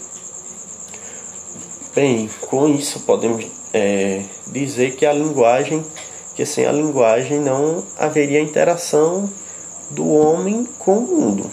Bem, 1.95 2.29
com 2.47 2.67
isso 2.67 3.01
podemos 3.01 3.45
é, 3.73 4.23
dizer 4.47 4.95
que 4.95 5.05
a 5.05 5.13
linguagem 5.13 5.85
que 6.35 6.45
sem 6.45 6.65
a 6.65 6.71
linguagem 6.71 7.39
não 7.39 7.83
haveria 7.97 8.39
interação 8.39 9.29
do 9.89 10.07
homem 10.09 10.67
com 10.79 10.97
o 10.97 11.01
mundo. 11.01 11.49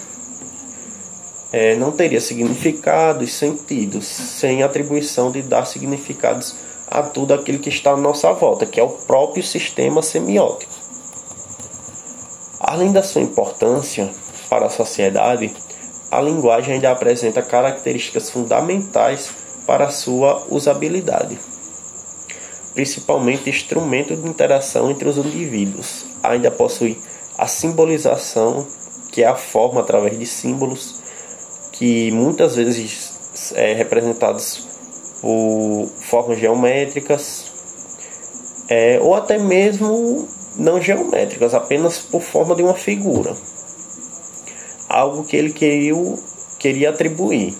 É, 1.53 1.75
não 1.77 1.91
teria 1.91 2.21
significados, 2.21 3.33
sentidos, 3.33 4.07
sem 4.07 4.63
atribuição 4.63 5.31
de 5.31 5.43
dar 5.43 5.65
significados 5.65 6.55
a 6.87 7.03
tudo 7.03 7.35
aquilo 7.35 7.59
que 7.59 7.69
está 7.69 7.93
à 7.93 7.97
nossa 7.97 8.33
volta, 8.33 8.67
que 8.67 8.81
é 8.81 8.83
o 8.83 8.89
próprio 8.89 9.43
sistema 9.43 10.01
semiótico. 10.01 10.73
Além 12.71 12.93
da 12.93 13.03
sua 13.03 13.21
importância 13.21 14.09
para 14.49 14.67
a 14.67 14.71
sociedade, 14.71 15.53
a 16.11 16.21
linguagem 16.21 16.75
ainda 16.75 16.93
apresenta 16.93 17.43
características 17.43 18.31
fundamentais 18.31 19.31
para 19.67 19.87
a 19.87 19.91
sua 19.91 20.47
usabilidade 20.49 21.39
principalmente 22.75 23.51
instrumento 23.51 24.17
de 24.17 24.29
interação 24.29 24.91
entre 24.91 25.09
os 25.09 25.17
indivíduos. 25.17 26.07
Ainda 26.23 26.51
possui 26.51 26.99
a 27.37 27.47
simbolização, 27.47 28.67
que 29.13 29.23
é 29.23 29.27
a 29.27 29.35
forma 29.35 29.81
através 29.81 30.19
de 30.19 30.27
símbolos, 30.27 31.01
que 31.73 32.11
muitas 32.13 32.57
vezes 32.57 33.53
é 33.55 33.75
representados 33.75 34.67
por 35.21 35.89
formas 35.99 36.39
geométricas, 36.39 37.51
é, 38.69 39.01
ou 39.03 39.15
até 39.15 39.39
mesmo 39.39 40.29
não 40.57 40.81
geométricas, 40.81 41.55
apenas 41.55 41.99
por 41.99 42.21
forma 42.21 42.55
de 42.55 42.63
uma 42.63 42.75
figura. 42.75 43.37
Algo 44.89 45.25
que 45.25 45.37
ele 45.37 45.53
queria, 45.53 45.95
queria 46.59 46.91
atribuir 46.91 47.57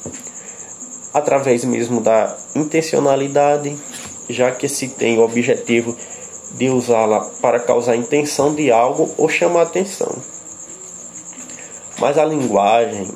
através 1.13 1.65
mesmo 1.65 2.01
da 2.01 2.37
intencionalidade, 2.55 3.77
já 4.29 4.53
que 4.53 4.69
se 4.69 4.89
tem 4.89 5.19
o 5.19 5.23
objetivo 5.23 5.97
de 6.53 6.69
usá-la 6.69 7.21
para 7.41 7.61
causar 7.61 7.97
intenção 7.97 8.55
de 8.55 8.71
algo 8.71 9.13
ou 9.17 9.29
chamar 9.29 9.63
atenção. 9.63 10.15
Mas 11.99 12.17
a 12.17 12.25
linguagem 12.25 13.09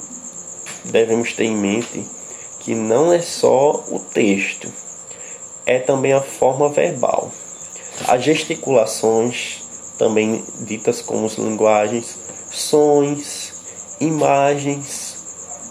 devemos 0.84 1.32
ter 1.32 1.44
em 1.44 1.56
mente 1.56 2.06
que 2.60 2.74
não 2.74 3.12
é 3.12 3.20
só 3.20 3.84
o 3.88 3.98
texto, 3.98 4.72
é 5.66 5.78
também 5.78 6.12
a 6.12 6.20
forma 6.20 6.68
verbal. 6.68 7.30
As 8.08 8.22
gesticulações, 8.22 9.63
também 9.98 10.44
ditas 10.60 11.00
como 11.00 11.28
linguagens, 11.38 12.18
sons, 12.50 13.52
imagens, 14.00 15.16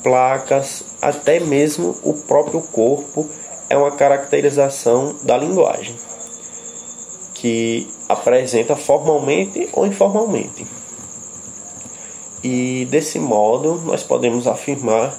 placas, 0.01 0.83
até 1.01 1.39
mesmo 1.39 1.95
o 2.03 2.13
próprio 2.13 2.61
corpo 2.61 3.29
é 3.69 3.77
uma 3.77 3.91
caracterização 3.91 5.15
da 5.23 5.37
linguagem 5.37 5.95
que 7.33 7.89
apresenta 8.07 8.75
formalmente 8.75 9.67
ou 9.73 9.85
informalmente. 9.85 10.65
E 12.41 12.85
desse 12.89 13.19
modo, 13.19 13.81
nós 13.85 14.03
podemos 14.03 14.47
afirmar 14.47 15.13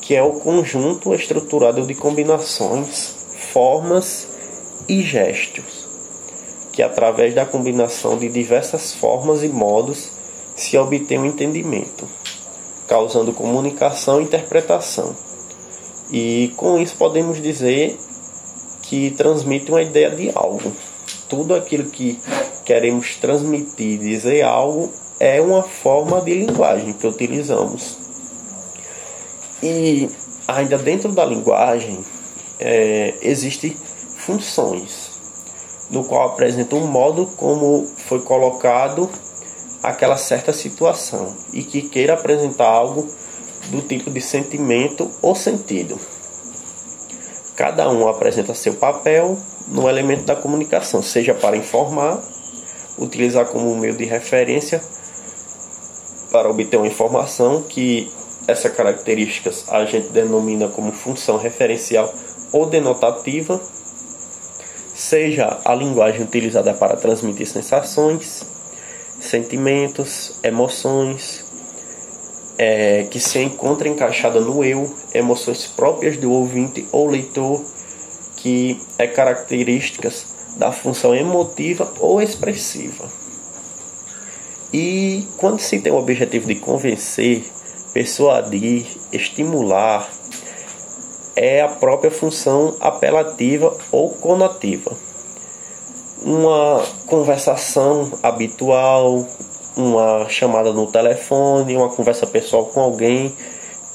que 0.00 0.14
é 0.14 0.22
o 0.22 0.34
conjunto 0.34 1.14
estruturado 1.14 1.86
de 1.86 1.94
combinações, 1.94 3.14
formas 3.52 4.28
e 4.88 5.02
gestos, 5.02 5.81
que 6.72 6.82
através 6.82 7.34
da 7.34 7.44
combinação 7.44 8.18
de 8.18 8.28
diversas 8.28 8.94
formas 8.94 9.42
e 9.42 9.48
modos 9.48 10.10
se 10.56 10.76
obtém 10.78 11.18
o 11.18 11.22
um 11.22 11.26
entendimento, 11.26 12.08
causando 12.88 13.32
comunicação 13.32 14.20
e 14.20 14.24
interpretação 14.24 15.14
e 16.12 16.52
com 16.58 16.78
isso 16.78 16.94
podemos 16.96 17.40
dizer 17.40 17.98
que 18.82 19.10
transmite 19.12 19.70
uma 19.70 19.80
ideia 19.80 20.10
de 20.10 20.30
algo. 20.34 20.70
Tudo 21.26 21.54
aquilo 21.54 21.88
que 21.88 22.20
queremos 22.66 23.16
transmitir, 23.16 23.98
dizer 23.98 24.42
algo, 24.42 24.92
é 25.18 25.40
uma 25.40 25.62
forma 25.62 26.20
de 26.20 26.34
linguagem 26.34 26.92
que 26.92 27.06
utilizamos. 27.06 27.96
E 29.62 30.10
ainda 30.46 30.76
dentro 30.76 31.10
da 31.12 31.24
linguagem 31.24 32.04
é, 32.60 33.14
existem 33.22 33.74
funções, 34.18 35.11
no 35.92 36.02
qual 36.04 36.30
apresenta 36.30 36.74
um 36.74 36.86
modo 36.86 37.26
como 37.36 37.86
foi 37.96 38.20
colocado 38.20 39.08
aquela 39.82 40.16
certa 40.16 40.52
situação 40.52 41.36
e 41.52 41.62
que 41.62 41.82
queira 41.82 42.14
apresentar 42.14 42.66
algo 42.66 43.06
do 43.68 43.82
tipo 43.82 44.10
de 44.10 44.20
sentimento 44.20 45.10
ou 45.20 45.34
sentido. 45.34 45.98
Cada 47.54 47.90
um 47.90 48.08
apresenta 48.08 48.54
seu 48.54 48.74
papel 48.74 49.38
no 49.68 49.88
elemento 49.88 50.24
da 50.24 50.34
comunicação, 50.34 51.02
seja 51.02 51.34
para 51.34 51.56
informar, 51.56 52.22
utilizar 52.98 53.46
como 53.46 53.76
meio 53.76 53.94
de 53.94 54.04
referência 54.04 54.82
para 56.30 56.48
obter 56.48 56.78
uma 56.78 56.86
informação 56.86 57.62
que 57.62 58.10
essas 58.48 58.72
características 58.72 59.66
a 59.68 59.84
gente 59.84 60.08
denomina 60.08 60.68
como 60.68 60.90
função 60.90 61.36
referencial 61.36 62.12
ou 62.50 62.66
denotativa, 62.66 63.60
seja 65.02 65.58
a 65.64 65.74
linguagem 65.74 66.22
utilizada 66.22 66.72
para 66.72 66.96
transmitir 66.96 67.46
sensações, 67.46 68.44
sentimentos, 69.20 70.38
emoções, 70.42 71.44
é, 72.56 73.04
que 73.10 73.18
se 73.18 73.40
encontra 73.40 73.88
encaixada 73.88 74.40
no 74.40 74.64
eu, 74.64 74.94
emoções 75.12 75.66
próprias 75.66 76.16
do 76.16 76.30
ouvinte 76.30 76.86
ou 76.92 77.08
leitor, 77.08 77.64
que 78.36 78.80
é 78.96 79.06
características 79.06 80.26
da 80.56 80.70
função 80.70 81.14
emotiva 81.14 81.92
ou 81.98 82.22
expressiva. 82.22 83.10
E 84.72 85.26
quando 85.36 85.58
se 85.58 85.80
tem 85.80 85.92
o 85.92 85.96
objetivo 85.96 86.46
de 86.46 86.54
convencer, 86.56 87.44
persuadir, 87.92 88.86
estimular, 89.12 90.08
é 91.42 91.60
a 91.60 91.66
própria 91.66 92.08
função 92.08 92.76
apelativa 92.78 93.76
ou 93.90 94.10
conativa. 94.10 94.92
Uma 96.22 96.86
conversação 97.04 98.12
habitual, 98.22 99.26
uma 99.76 100.28
chamada 100.28 100.72
no 100.72 100.86
telefone, 100.86 101.76
uma 101.76 101.88
conversa 101.88 102.28
pessoal 102.28 102.66
com 102.66 102.78
alguém, 102.78 103.34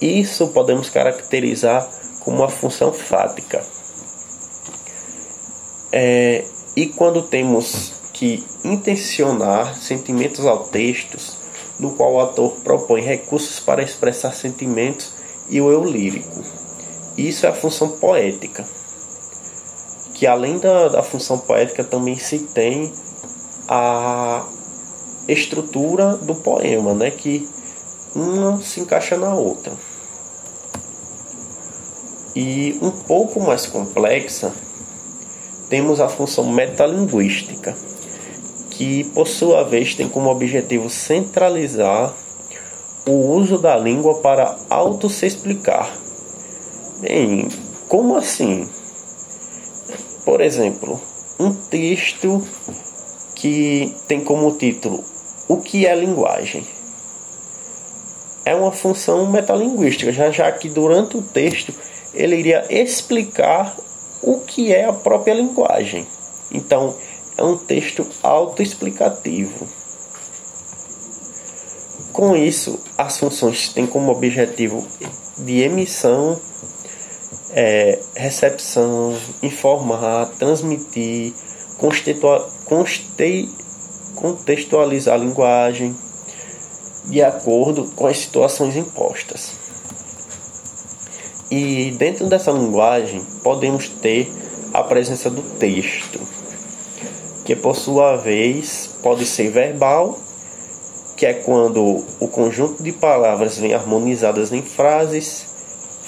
isso 0.02 0.50
podemos 0.50 0.90
caracterizar 0.90 1.90
como 2.20 2.40
uma 2.40 2.50
função 2.50 2.92
fática. 2.92 3.64
É, 5.90 6.44
e 6.76 6.88
quando 6.88 7.22
temos 7.22 7.94
que 8.12 8.44
intencionar 8.66 9.74
sentimentos 9.78 10.46
ao 10.46 10.66
texto, 10.66 11.18
no 11.80 11.94
qual 11.94 12.16
o 12.16 12.20
autor 12.20 12.58
propõe 12.62 13.00
recursos 13.00 13.62
para 13.62 13.82
expressar 13.82 14.34
sentimentos 14.34 15.14
e 15.48 15.62
o 15.62 15.72
eu 15.72 15.86
lírico. 15.86 16.57
Isso 17.18 17.48
é 17.48 17.50
a 17.50 17.54
função 17.54 17.90
poética, 17.90 18.64
que 20.14 20.28
além 20.28 20.60
da, 20.60 20.88
da 20.88 21.04
função 21.04 21.40
poética 21.40 21.84
também 21.84 22.16
se 22.16 22.40
tem 22.40 22.94
a 23.68 24.46
estrutura 25.28 26.16
do 26.16 26.36
poema, 26.36 26.94
né, 26.94 27.10
que 27.10 27.50
uma 28.16 28.62
se 28.62 28.80
encaixa 28.80 29.18
na 29.18 29.34
outra. 29.34 29.74
E 32.36 32.78
um 32.84 32.92
pouco 32.92 33.40
mais 33.42 33.66
complexa, 33.66 34.54
temos 35.70 36.00
a 36.00 36.08
função 36.08 36.46
metalinguística, 36.46 37.76
que 38.70 39.06
por 39.06 39.28
sua 39.28 39.64
vez 39.64 39.96
tem 39.96 40.08
como 40.08 40.30
objetivo 40.30 40.88
centralizar 40.88 42.14
o 43.08 43.12
uso 43.12 43.58
da 43.58 43.76
língua 43.76 44.20
para 44.20 44.56
auto 44.70 45.10
se 45.10 45.26
explicar. 45.26 46.07
Bem, 47.00 47.48
como 47.88 48.18
assim? 48.18 48.68
Por 50.26 50.42
exemplo, 50.42 51.00
um 51.40 51.54
texto 51.54 52.44
que 53.36 53.96
tem 54.08 54.24
como 54.24 54.58
título 54.58 55.04
O 55.48 55.58
que 55.58 55.86
é 55.86 55.94
linguagem? 55.94 56.66
É 58.44 58.56
uma 58.56 58.72
função 58.72 59.30
metalinguística, 59.30 60.12
já 60.12 60.32
já 60.32 60.52
que 60.52 60.70
durante 60.70 61.18
o 61.18 61.22
texto 61.22 61.72
ele 62.16 62.36
iria 62.36 62.66
explicar 62.68 63.78
o 64.24 64.40
que 64.40 64.74
é 64.74 64.86
a 64.86 64.94
própria 64.94 65.36
linguagem. 65.36 66.08
Então, 66.52 66.96
é 67.38 67.44
um 67.44 67.56
texto 67.56 68.08
autoexplicativo. 68.24 69.68
Com 72.12 72.36
isso, 72.36 72.80
as 72.98 73.20
funções 73.20 73.72
têm 73.72 73.86
como 73.86 74.12
objetivo 74.12 74.84
de 75.38 75.62
emissão, 75.62 76.42
é, 77.60 77.98
recepção, 78.16 79.18
informar, 79.42 80.28
transmitir, 80.38 81.34
contextualizar 84.14 85.16
a 85.16 85.18
linguagem 85.18 85.96
de 87.06 87.24
acordo 87.24 87.86
com 87.96 88.06
as 88.06 88.20
situações 88.20 88.76
impostas. 88.76 89.54
E 91.50 91.96
dentro 91.98 92.28
dessa 92.28 92.52
linguagem 92.52 93.26
podemos 93.42 93.90
ter 93.90 94.32
a 94.72 94.84
presença 94.84 95.28
do 95.28 95.42
texto 95.58 96.20
que 97.44 97.56
por 97.56 97.76
sua 97.76 98.18
vez 98.18 98.92
pode 99.02 99.26
ser 99.26 99.50
verbal, 99.50 100.20
que 101.16 101.26
é 101.26 101.34
quando 101.34 102.06
o 102.20 102.28
conjunto 102.28 102.84
de 102.84 102.92
palavras 102.92 103.58
vem 103.58 103.74
harmonizadas 103.74 104.52
em 104.52 104.62
frases, 104.62 105.57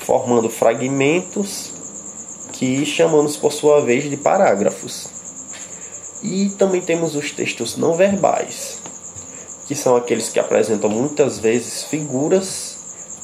formando 0.10 0.50
fragmentos 0.50 1.72
que 2.52 2.84
chamamos 2.84 3.38
por 3.38 3.54
sua 3.54 3.80
vez 3.82 4.10
de 4.10 4.18
parágrafos. 4.18 5.08
E 6.24 6.50
também 6.58 6.82
temos 6.82 7.16
os 7.16 7.32
textos 7.32 7.78
não 7.78 7.94
verbais, 7.94 8.82
que 9.68 9.76
são 9.76 9.96
aqueles 9.96 10.30
que 10.30 10.40
apresentam 10.40 10.90
muitas 10.90 11.38
vezes 11.38 11.84
figuras, 11.84 12.76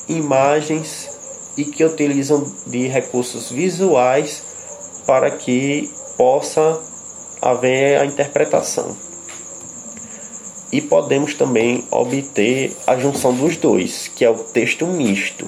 imagens 0.07 1.09
e 1.57 1.65
que 1.65 1.83
utilizam 1.83 2.45
de 2.67 2.85
recursos 2.87 3.49
visuais 3.49 4.43
para 5.07 5.31
que 5.31 5.91
possa 6.15 6.79
haver 7.41 7.99
a 7.99 8.05
interpretação. 8.05 8.95
E 10.71 10.81
podemos 10.81 11.33
também 11.33 11.83
obter 11.89 12.77
a 12.85 12.95
junção 12.95 13.33
dos 13.33 13.57
dois, 13.57 14.07
que 14.07 14.23
é 14.23 14.29
o 14.29 14.35
texto 14.35 14.85
misto, 14.85 15.47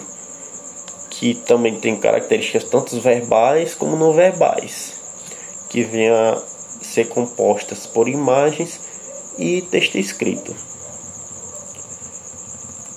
que 1.20 1.34
também 1.34 1.80
tem 1.80 1.98
características 1.98 2.64
tanto 2.66 3.00
verbais 3.02 3.74
como 3.74 3.96
não 3.96 4.14
verbais, 4.14 4.94
que 5.68 5.84
vêm 5.84 6.10
a 6.10 6.42
ser 6.82 7.08
compostas 7.10 7.88
por 7.88 8.08
imagens 8.08 8.80
e 9.38 9.64
texto 9.64 9.98
escrito. 9.98 10.56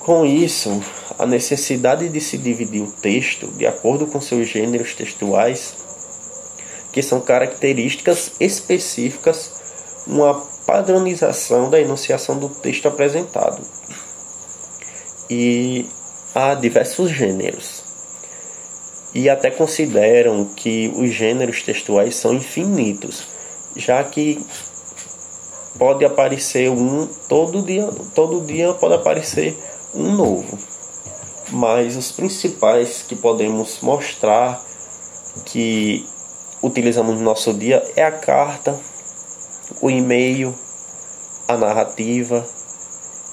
Com 0.01 0.27
isso, 0.27 0.83
a 1.19 1.25
necessidade 1.25 2.09
de 2.11 2.21
se 2.21 2.37
dividir 2.37 2.83
o 2.83 2.93
texto 2.93 3.47
de 3.49 3.67
acordo 3.67 4.07
com 4.07 4.21
seus 4.21 4.49
gêneros 4.49 4.95
textuais 4.95 5.75
que 6.93 7.03
são 7.03 7.21
características 7.21 8.33
específicas, 8.39 9.51
uma 10.07 10.35
padronização 10.67 11.71
da 11.71 11.81
enunciação 11.81 12.39
do 12.39 12.49
texto 12.49 12.87
apresentado. 12.87 13.63
E 15.31 15.87
há 16.35 16.55
diversos 16.55 17.11
gêneros. 17.11 17.80
E 19.13 19.29
até 19.29 19.51
consideram 19.51 20.45
que 20.45 20.93
os 20.97 21.11
gêneros 21.11 21.63
textuais 21.63 22.15
são 22.15 22.35
infinitos, 22.35 23.27
já 23.75 24.03
que 24.05 24.45
pode 25.79 26.05
aparecer 26.05 26.71
um 26.71 27.07
todo 27.29 27.63
dia, 27.63 27.89
todo 28.15 28.41
dia 28.41 28.73
pode 28.75 28.95
aparecer 28.95 29.57
um 29.95 30.13
novo. 30.15 30.59
Mas 31.49 31.97
os 31.97 32.13
principais 32.13 33.03
que 33.03 33.17
podemos 33.17 33.81
mostrar 33.81 34.63
que 35.47 36.07
utilizamos 36.63 37.17
no 37.17 37.23
nosso 37.23 37.53
dia 37.53 37.83
é 37.97 38.05
a 38.05 38.13
carta, 38.13 38.79
o 39.81 39.91
e-mail, 39.91 40.55
a 41.49 41.57
narrativa, 41.57 42.47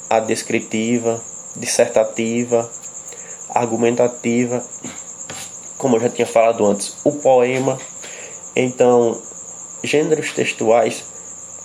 a 0.09 0.19
descritiva, 0.19 1.21
dissertativa, 1.55 2.69
argumentativa, 3.49 4.63
como 5.77 5.95
eu 5.95 6.01
já 6.01 6.09
tinha 6.09 6.27
falado 6.27 6.65
antes, 6.65 6.97
o 7.03 7.11
poema. 7.11 7.77
Então, 8.55 9.21
gêneros 9.83 10.31
textuais 10.31 11.03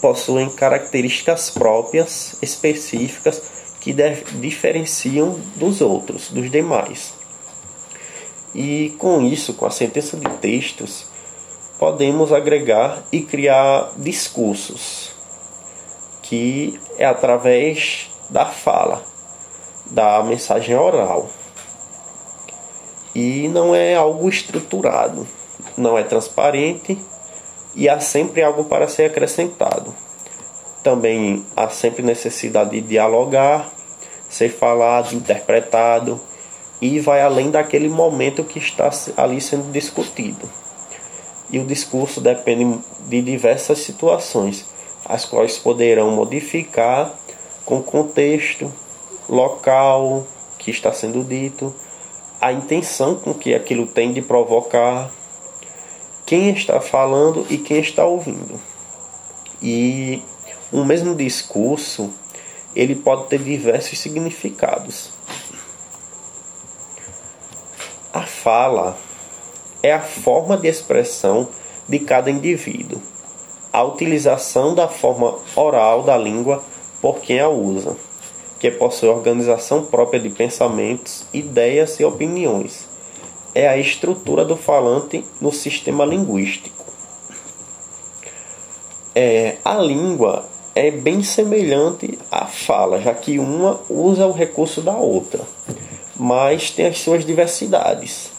possuem 0.00 0.50
características 0.50 1.50
próprias, 1.50 2.36
específicas, 2.42 3.42
que 3.80 3.94
diferenciam 4.40 5.40
dos 5.56 5.80
outros, 5.80 6.28
dos 6.28 6.50
demais. 6.50 7.14
E 8.54 8.94
com 8.98 9.22
isso, 9.22 9.54
com 9.54 9.66
a 9.66 9.70
sentença 9.70 10.16
de 10.16 10.28
textos, 10.38 11.06
podemos 11.78 12.32
agregar 12.32 13.02
e 13.10 13.22
criar 13.22 13.90
discursos, 13.96 15.10
que 16.22 16.78
é 16.96 17.04
através 17.04 18.10
da 18.28 18.46
fala, 18.46 19.02
da 19.86 20.22
mensagem 20.22 20.76
oral. 20.76 21.28
E 23.14 23.48
não 23.48 23.74
é 23.74 23.94
algo 23.94 24.28
estruturado, 24.28 25.26
não 25.76 25.98
é 25.98 26.02
transparente 26.02 26.98
e 27.74 27.88
há 27.88 28.00
sempre 28.00 28.42
algo 28.42 28.64
para 28.64 28.88
ser 28.88 29.04
acrescentado. 29.04 29.94
Também 30.82 31.44
há 31.56 31.68
sempre 31.68 32.02
necessidade 32.02 32.70
de 32.70 32.80
dialogar, 32.80 33.70
ser 34.28 34.48
falado, 34.48 35.14
interpretado 35.14 36.20
e 36.80 36.98
vai 36.98 37.22
além 37.22 37.50
daquele 37.50 37.88
momento 37.88 38.42
que 38.42 38.58
está 38.58 38.90
ali 39.16 39.40
sendo 39.40 39.70
discutido 39.70 40.48
e 41.52 41.58
o 41.58 41.66
discurso 41.66 42.20
depende 42.20 42.80
de 43.06 43.20
diversas 43.20 43.78
situações, 43.80 44.64
as 45.04 45.26
quais 45.26 45.58
poderão 45.58 46.10
modificar 46.10 47.14
com 47.66 47.76
o 47.76 47.82
contexto, 47.82 48.72
local 49.28 50.26
que 50.58 50.70
está 50.70 50.92
sendo 50.92 51.22
dito, 51.22 51.72
a 52.42 52.52
intenção 52.52 53.14
com 53.14 53.32
que 53.32 53.54
aquilo 53.54 53.86
tem 53.86 54.12
de 54.12 54.20
provocar, 54.20 55.08
quem 56.26 56.50
está 56.50 56.80
falando 56.80 57.46
e 57.48 57.56
quem 57.56 57.78
está 57.78 58.04
ouvindo. 58.04 58.60
E 59.62 60.20
um 60.72 60.84
mesmo 60.84 61.14
discurso, 61.14 62.12
ele 62.74 62.96
pode 62.96 63.28
ter 63.28 63.38
diversos 63.38 63.96
significados. 63.96 65.10
A 68.12 68.22
fala 68.22 68.98
é 69.80 69.92
a 69.92 70.00
forma 70.00 70.56
de 70.56 70.66
expressão 70.66 71.48
de 71.88 72.00
cada 72.00 72.28
indivíduo, 72.28 73.00
a 73.72 73.84
utilização 73.84 74.74
da 74.74 74.88
forma 74.88 75.38
oral 75.54 76.02
da 76.02 76.18
língua 76.18 76.60
por 77.00 77.20
quem 77.20 77.38
a 77.38 77.48
usa, 77.48 77.96
que 78.62 78.70
possui 78.70 79.08
organização 79.08 79.82
própria 79.82 80.20
de 80.20 80.30
pensamentos, 80.30 81.24
ideias 81.34 81.98
e 81.98 82.04
opiniões. 82.04 82.86
É 83.52 83.66
a 83.66 83.76
estrutura 83.76 84.44
do 84.44 84.56
falante 84.56 85.24
no 85.40 85.50
sistema 85.50 86.04
linguístico. 86.04 86.84
É, 89.16 89.56
a 89.64 89.74
língua 89.78 90.48
é 90.76 90.92
bem 90.92 91.24
semelhante 91.24 92.16
à 92.30 92.46
fala, 92.46 93.00
já 93.00 93.12
que 93.12 93.36
uma 93.40 93.80
usa 93.90 94.28
o 94.28 94.32
recurso 94.32 94.80
da 94.80 94.96
outra, 94.96 95.40
mas 96.14 96.70
tem 96.70 96.86
as 96.86 97.00
suas 97.00 97.26
diversidades. 97.26 98.30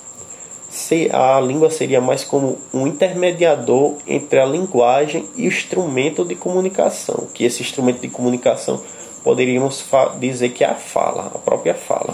Se 0.69 1.09
a 1.11 1.37
língua 1.41 1.69
seria 1.69 1.99
mais 1.99 2.23
como 2.23 2.59
um 2.73 2.87
intermediador 2.87 3.95
entre 4.07 4.39
a 4.39 4.45
linguagem 4.45 5.27
e 5.35 5.43
o 5.43 5.47
instrumento 5.49 6.23
de 6.23 6.33
comunicação, 6.33 7.27
que 7.33 7.43
esse 7.43 7.61
instrumento 7.61 7.99
de 7.99 8.07
comunicação 8.07 8.81
poderíamos 9.23 9.85
dizer 10.19 10.49
que 10.49 10.63
é 10.63 10.67
a 10.67 10.75
fala, 10.75 11.31
a 11.33 11.39
própria 11.39 11.73
fala. 11.73 12.13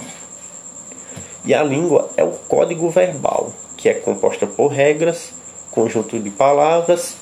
E 1.43 1.53
a 1.53 1.63
língua 1.63 2.09
é 2.15 2.23
o 2.23 2.31
código 2.31 2.89
verbal, 2.89 3.51
que 3.75 3.89
é 3.89 3.93
composta 3.93 4.45
por 4.45 4.67
regras, 4.67 5.31
conjunto 5.71 6.19
de 6.19 6.29
palavras 6.29 7.15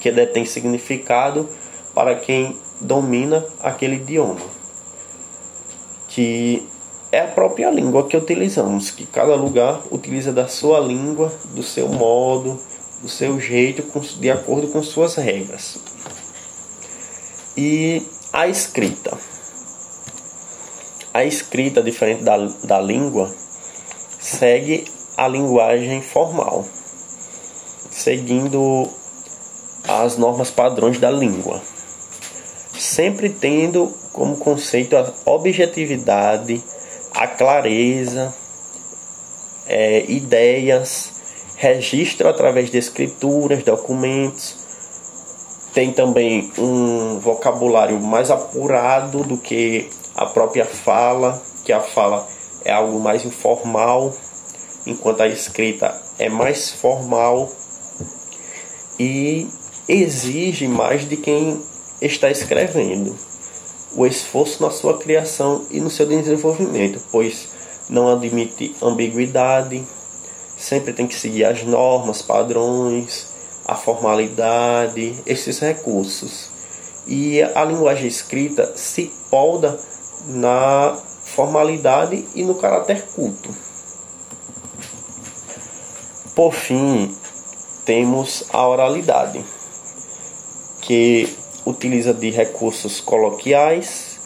que 0.00 0.10
detém 0.10 0.44
significado 0.44 1.48
para 1.94 2.16
quem 2.16 2.56
domina 2.80 3.46
aquele 3.60 3.96
idioma. 3.96 4.40
Que 6.08 6.66
é 7.12 7.20
a 7.20 7.28
própria 7.28 7.70
língua 7.70 8.06
que 8.08 8.16
utilizamos, 8.16 8.90
que 8.90 9.06
cada 9.06 9.34
lugar 9.36 9.80
utiliza 9.90 10.32
da 10.32 10.48
sua 10.48 10.80
língua, 10.80 11.32
do 11.54 11.62
seu 11.62 11.88
modo, 11.88 12.58
do 13.00 13.08
seu 13.08 13.38
jeito, 13.40 13.82
de 14.18 14.30
acordo 14.30 14.68
com 14.68 14.82
suas 14.82 15.14
regras. 15.14 15.78
E 17.56 18.02
a 18.32 18.46
escrita. 18.46 19.16
A 21.12 21.24
escrita, 21.24 21.82
diferente 21.82 22.24
da, 22.24 22.36
da 22.64 22.80
língua, 22.80 23.32
segue 24.18 24.84
a 25.16 25.28
linguagem 25.28 26.00
formal, 26.00 26.64
seguindo 27.90 28.88
as 29.86 30.16
normas 30.16 30.50
padrões 30.50 30.98
da 30.98 31.10
língua 31.10 31.60
sempre 32.82 33.28
tendo 33.30 33.92
como 34.12 34.36
conceito 34.36 34.96
a 34.96 35.10
objetividade, 35.24 36.62
a 37.14 37.26
clareza, 37.26 38.34
é, 39.66 40.04
ideias, 40.08 41.12
registro 41.56 42.28
através 42.28 42.70
de 42.70 42.78
escrituras, 42.78 43.62
documentos. 43.62 44.61
Tem 45.74 45.92
também 45.92 46.52
um 46.58 47.18
vocabulário 47.18 47.98
mais 48.00 48.30
apurado 48.30 49.24
do 49.24 49.38
que 49.38 49.88
a 50.14 50.26
própria 50.26 50.66
fala, 50.66 51.42
que 51.64 51.72
a 51.72 51.80
fala 51.80 52.28
é 52.64 52.72
algo 52.72 53.00
mais 53.00 53.24
informal, 53.24 54.14
enquanto 54.86 55.22
a 55.22 55.28
escrita 55.28 56.00
é 56.18 56.28
mais 56.28 56.70
formal 56.70 57.48
e 58.98 59.48
exige 59.88 60.68
mais 60.68 61.08
de 61.08 61.16
quem 61.16 61.60
está 62.00 62.30
escrevendo, 62.30 63.16
o 63.94 64.06
esforço 64.06 64.62
na 64.62 64.70
sua 64.70 64.98
criação 64.98 65.64
e 65.70 65.80
no 65.80 65.90
seu 65.90 66.06
desenvolvimento, 66.06 67.00
pois 67.10 67.48
não 67.88 68.08
admite 68.08 68.74
ambiguidade, 68.82 69.84
sempre 70.56 70.92
tem 70.92 71.06
que 71.06 71.14
seguir 71.14 71.44
as 71.44 71.62
normas, 71.62 72.22
padrões, 72.22 73.31
a 73.66 73.74
formalidade, 73.74 75.14
esses 75.26 75.58
recursos. 75.58 76.50
E 77.06 77.42
a 77.42 77.64
linguagem 77.64 78.06
escrita 78.06 78.72
se 78.76 79.12
polda 79.30 79.78
na 80.26 80.96
formalidade 81.24 82.24
e 82.34 82.44
no 82.44 82.54
caráter 82.54 83.02
culto. 83.14 83.50
Por 86.34 86.52
fim, 86.52 87.14
temos 87.84 88.44
a 88.52 88.66
oralidade, 88.66 89.44
que 90.80 91.28
utiliza 91.66 92.14
de 92.14 92.30
recursos 92.30 93.00
coloquiais 93.00 94.18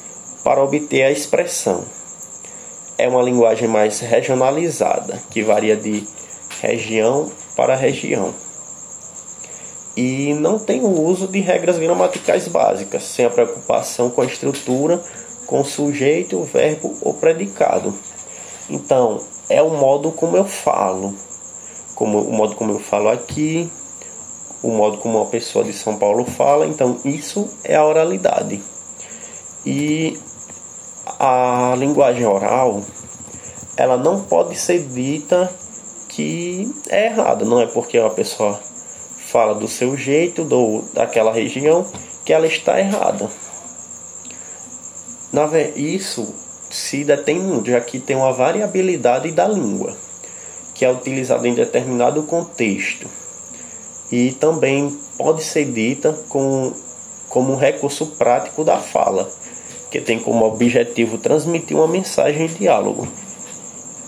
para 0.45 0.63
obter 0.63 1.03
a 1.03 1.11
expressão. 1.11 1.85
É 2.99 3.09
uma 3.09 3.23
linguagem 3.23 3.69
mais 3.69 4.01
regionalizada, 4.01 5.23
que 5.31 5.43
varia 5.43 5.77
de 5.77 6.07
região 6.61 7.31
para 7.57 7.75
região. 7.75 8.33
E 9.97 10.35
não 10.35 10.59
tem 10.59 10.83
o 10.83 11.01
uso 11.03 11.27
de 11.27 11.41
regras 11.41 11.79
gramaticais 11.79 12.47
básicas, 12.49 13.03
sem 13.03 13.25
a 13.25 13.31
preocupação 13.31 14.11
com 14.11 14.21
a 14.21 14.27
estrutura, 14.27 15.03
com 15.47 15.63
o 15.63 15.65
sujeito, 15.65 16.37
o 16.39 16.45
verbo 16.45 16.95
ou 17.01 17.15
predicado. 17.15 17.95
Então, 18.69 19.21
é 19.49 19.63
o 19.63 19.71
modo 19.71 20.11
como 20.11 20.37
eu 20.37 20.45
falo, 20.45 21.15
como 21.95 22.21
o 22.21 22.33
modo 22.33 22.55
como 22.57 22.73
eu 22.73 22.79
falo 22.79 23.09
aqui, 23.09 23.71
o 24.63 24.71
modo 24.71 24.99
como 24.99 25.19
uma 25.19 25.27
pessoa 25.27 25.65
de 25.65 25.73
São 25.73 25.97
Paulo 25.97 26.25
fala, 26.25 26.67
então 26.67 26.99
isso 27.05 27.49
é 27.65 27.77
a 27.77 27.85
oralidade. 27.85 28.63
E 29.65 30.19
a 31.19 31.75
linguagem 31.79 32.27
oral, 32.27 32.83
ela 33.77 33.97
não 33.97 34.23
pode 34.23 34.57
ser 34.57 34.81
dita 34.81 35.51
que 36.09 36.71
é 36.89 37.07
errada, 37.07 37.45
não 37.45 37.61
é 37.61 37.67
porque 37.67 37.99
uma 37.99 38.11
pessoa 38.11 38.59
fala 39.27 39.55
do 39.55 39.69
seu 39.69 39.97
jeito, 39.97 40.45
do, 40.45 40.83
daquela 40.93 41.33
região, 41.33 41.87
que 42.25 42.33
ela 42.33 42.47
está 42.47 42.79
errada. 42.79 43.31
Isso 45.77 46.35
se 46.71 47.05
detém 47.05 47.39
muito, 47.39 47.71
já 47.71 47.81
que 47.81 48.01
tem 48.01 48.17
uma 48.17 48.33
variabilidade 48.33 49.31
da 49.33 49.47
língua, 49.47 49.97
que 50.75 50.85
é 50.85 50.91
utilizada 50.91 51.47
em 51.47 51.55
determinado 51.55 52.23
contexto 52.23 53.07
e 54.11 54.33
também 54.33 54.97
pode 55.19 55.43
ser 55.43 55.65
dita 55.67 56.13
com, 56.29 56.73
como 57.29 57.53
um 57.53 57.57
recurso 57.57 58.07
prático 58.19 58.65
da 58.65 58.79
fala, 58.79 59.29
que 59.91 60.01
tem 60.01 60.19
como 60.19 60.45
objetivo 60.45 61.19
transmitir 61.19 61.77
uma 61.77 61.89
mensagem 61.89 62.47
em 62.47 62.49
diálogo. 62.49 63.07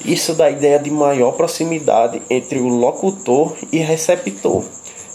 Isso 0.05 0.35
dá 0.35 0.47
a 0.47 0.51
ideia 0.51 0.79
de 0.79 0.91
maior 0.91 1.33
proximidade 1.33 2.23
entre 2.31 2.61
o 2.61 2.69
locutor 2.69 3.57
e 3.73 3.79
receptor, 3.79 4.65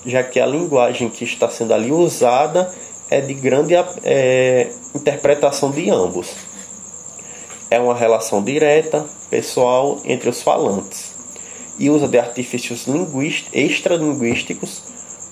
já 0.05 0.23
que 0.23 0.39
a 0.39 0.45
linguagem 0.45 1.09
que 1.09 1.23
está 1.23 1.49
sendo 1.49 1.73
ali 1.73 1.91
usada 1.91 2.73
é 3.09 3.21
de 3.21 3.33
grande 3.33 3.73
é, 4.03 4.69
interpretação 4.95 5.71
de 5.71 5.89
ambos. 5.89 6.29
É 7.69 7.79
uma 7.79 7.95
relação 7.95 8.43
direta, 8.43 9.05
pessoal, 9.29 9.99
entre 10.05 10.29
os 10.29 10.41
falantes 10.41 11.13
e 11.77 11.89
usa 11.89 12.07
de 12.07 12.19
artifícios 12.19 12.85
extralinguísticos 13.51 14.81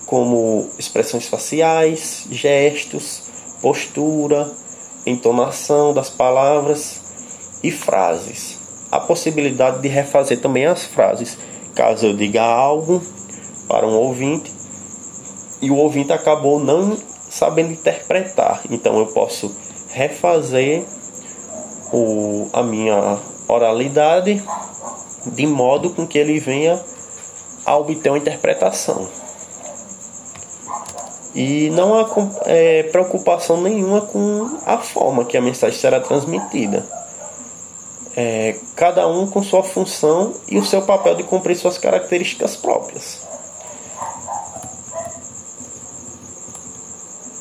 como 0.06 0.68
expressões 0.78 1.28
faciais, 1.28 2.26
gestos, 2.30 3.22
postura, 3.60 4.50
entonação 5.06 5.94
das 5.94 6.10
palavras 6.10 7.00
e 7.62 7.70
frases. 7.70 8.58
A 8.90 9.00
possibilidade 9.00 9.80
de 9.80 9.88
refazer 9.88 10.40
também 10.40 10.66
as 10.66 10.84
frases, 10.84 11.38
caso 11.74 12.06
eu 12.06 12.14
diga 12.14 12.42
algo 12.42 13.00
para 13.66 13.86
um 13.86 13.94
ouvinte 13.94 14.52
e 15.62 15.70
o 15.70 15.76
ouvinte 15.76 16.12
acabou 16.12 16.58
não 16.58 16.98
sabendo 17.30 17.72
interpretar. 17.72 18.60
Então 18.68 18.98
eu 18.98 19.06
posso 19.06 19.54
refazer 19.92 20.84
o, 21.92 22.48
a 22.52 22.62
minha 22.62 23.18
oralidade 23.46 24.42
de 25.26 25.46
modo 25.46 25.90
com 25.90 26.06
que 26.06 26.18
ele 26.18 26.40
venha 26.40 26.82
a 27.64 27.76
obter 27.76 28.10
uma 28.10 28.18
interpretação. 28.18 29.08
E 31.34 31.70
não 31.70 31.98
há 31.98 32.06
é, 32.44 32.82
preocupação 32.84 33.60
nenhuma 33.60 34.02
com 34.02 34.58
a 34.66 34.78
forma 34.78 35.24
que 35.24 35.36
a 35.36 35.40
mensagem 35.40 35.78
será 35.78 36.00
transmitida. 36.00 36.84
É, 38.14 38.56
cada 38.76 39.06
um 39.06 39.26
com 39.26 39.42
sua 39.42 39.62
função 39.62 40.34
e 40.48 40.58
o 40.58 40.64
seu 40.64 40.82
papel 40.82 41.14
de 41.14 41.22
cumprir 41.22 41.56
suas 41.56 41.78
características 41.78 42.56
próprias. 42.56 43.31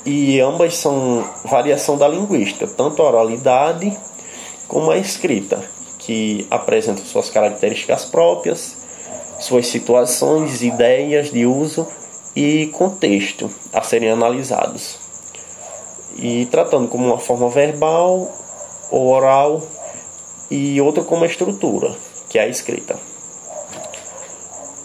E 0.05 0.39
ambas 0.39 0.77
são 0.77 1.23
variação 1.45 1.97
da 1.97 2.07
linguística, 2.07 2.65
tanto 2.65 3.01
a 3.01 3.07
oralidade 3.07 3.95
como 4.67 4.89
a 4.89 4.97
escrita 4.97 5.63
que 5.99 6.47
apresentam 6.49 7.05
suas 7.05 7.29
características 7.29 8.05
próprias, 8.05 8.77
suas 9.39 9.67
situações, 9.67 10.63
ideias 10.63 11.31
de 11.31 11.45
uso 11.45 11.87
e 12.35 12.67
contexto 12.67 13.49
a 13.71 13.83
serem 13.83 14.09
analisados. 14.09 14.97
E 16.15 16.47
tratando 16.47 16.87
como 16.87 17.05
uma 17.05 17.19
forma 17.19 17.49
verbal 17.49 18.31
ou 18.89 19.07
oral 19.07 19.61
e 20.49 20.81
outra 20.81 21.03
como 21.03 21.25
estrutura, 21.25 21.95
que 22.27 22.39
é 22.39 22.43
a 22.43 22.47
escrita. 22.47 22.97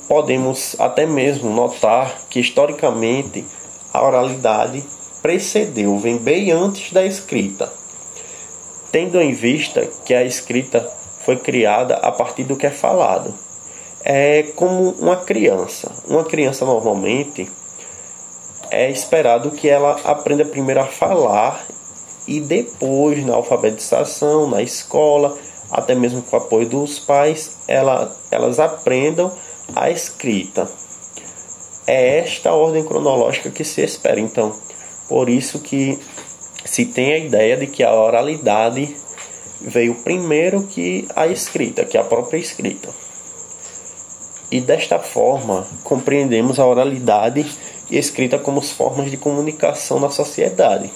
Podemos 0.08 0.76
até 0.78 1.06
mesmo 1.06 1.50
notar 1.50 2.14
que 2.28 2.38
historicamente 2.38 3.44
a 3.92 4.04
oralidade 4.04 4.84
precedeu, 5.26 5.98
vem 5.98 6.18
bem 6.18 6.52
antes 6.52 6.92
da 6.92 7.04
escrita 7.04 7.72
tendo 8.96 9.20
em 9.20 9.34
vista 9.34 9.86
que 10.06 10.14
a 10.14 10.24
escrita 10.24 10.90
foi 11.22 11.36
criada 11.36 11.96
a 11.96 12.10
partir 12.10 12.44
do 12.44 12.56
que 12.56 12.66
é 12.66 12.70
falado. 12.70 13.34
É 14.02 14.44
como 14.54 14.92
uma 14.92 15.16
criança. 15.16 15.92
Uma 16.08 16.24
criança 16.24 16.64
normalmente 16.64 17.46
é 18.70 18.90
esperado 18.90 19.50
que 19.50 19.68
ela 19.68 20.00
aprenda 20.02 20.46
primeiro 20.46 20.80
a 20.80 20.86
falar 20.86 21.66
e 22.26 22.40
depois 22.40 23.22
na 23.26 23.34
alfabetização, 23.34 24.48
na 24.48 24.62
escola, 24.62 25.36
até 25.70 25.94
mesmo 25.94 26.22
com 26.22 26.34
o 26.34 26.40
apoio 26.40 26.66
dos 26.66 26.98
pais, 26.98 27.58
ela, 27.68 28.16
elas 28.30 28.58
aprendam 28.58 29.30
a 29.74 29.90
escrita. 29.90 30.66
É 31.86 32.18
esta 32.18 32.52
ordem 32.52 32.82
cronológica 32.82 33.50
que 33.50 33.62
se 33.62 33.82
espera. 33.82 34.18
Então, 34.18 34.54
por 35.08 35.28
isso 35.28 35.60
que 35.60 35.98
se 36.64 36.86
tem 36.86 37.12
a 37.12 37.18
ideia 37.18 37.56
de 37.56 37.66
que 37.66 37.82
a 37.82 37.92
oralidade 37.92 38.94
veio 39.60 39.94
primeiro 39.96 40.64
que 40.64 41.06
a 41.14 41.26
escrita, 41.26 41.84
que 41.84 41.96
a 41.96 42.04
própria 42.04 42.38
escrita. 42.38 42.88
E 44.50 44.60
desta 44.60 44.98
forma, 44.98 45.66
compreendemos 45.82 46.58
a 46.58 46.66
oralidade 46.66 47.46
e 47.90 47.98
escrita 47.98 48.38
como 48.38 48.60
formas 48.60 49.10
de 49.10 49.16
comunicação 49.16 49.98
na 49.98 50.10
sociedade, 50.10 50.90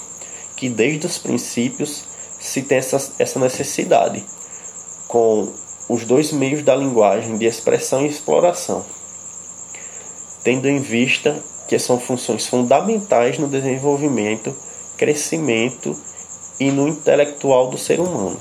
que 0.55 0.69
desde 0.69 1.05
os 1.05 1.17
princípios 1.17 2.03
se 2.39 2.61
tem 2.61 2.77
essa, 2.77 3.13
essa 3.19 3.39
necessidade, 3.39 4.23
com 5.07 5.51
os 5.89 6.05
dois 6.05 6.31
meios 6.31 6.63
da 6.63 6.75
linguagem 6.75 7.37
de 7.37 7.45
expressão 7.45 8.05
e 8.05 8.09
exploração, 8.09 8.85
tendo 10.43 10.67
em 10.67 10.79
vista 10.79 11.43
que 11.71 11.79
são 11.79 11.97
funções 11.97 12.47
fundamentais 12.47 13.37
no 13.37 13.47
desenvolvimento, 13.47 14.53
crescimento 14.97 15.95
e 16.59 16.69
no 16.69 16.85
intelectual 16.85 17.69
do 17.69 17.77
ser 17.77 18.01
humano. 18.01 18.37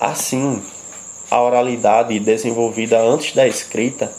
Assim, 0.00 0.60
a 1.30 1.40
oralidade 1.40 2.18
desenvolvida 2.18 3.00
antes 3.00 3.36
da 3.36 3.46
escrita 3.46 4.12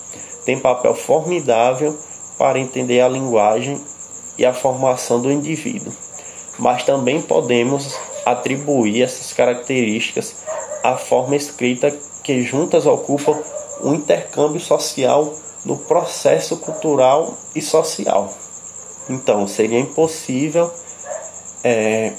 tem 0.46 0.58
papel 0.58 0.96
formidável 0.96 1.94
para 2.38 2.58
entender 2.58 3.02
a 3.02 3.10
linguagem 3.10 3.84
e 4.38 4.46
a 4.46 4.54
formação 4.54 5.20
do 5.20 5.30
indivíduo, 5.30 5.92
mas 6.58 6.86
também 6.86 7.22
podemos 7.22 8.00
atribuir 8.26 9.02
essas 9.02 9.34
características 9.34 10.38
à 10.82 10.96
forma 10.96 11.36
escrita 11.36 11.92
que 12.24 12.42
juntas 12.44 12.86
ocupam 12.86 13.38
um 13.84 13.94
intercâmbio 13.94 14.62
social 14.62 15.34
no 15.66 15.78
processo 15.78 16.58
cultural 16.58 17.38
e 17.56 17.62
social. 17.62 18.32
Então, 19.10 19.48
seria 19.48 19.80
impossível 19.80 20.72
é, 21.64 22.14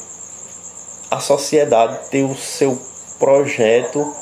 a 1.10 1.20
sociedade 1.20 2.10
ter 2.10 2.24
o 2.24 2.34
seu 2.34 2.78
projeto 3.18 4.14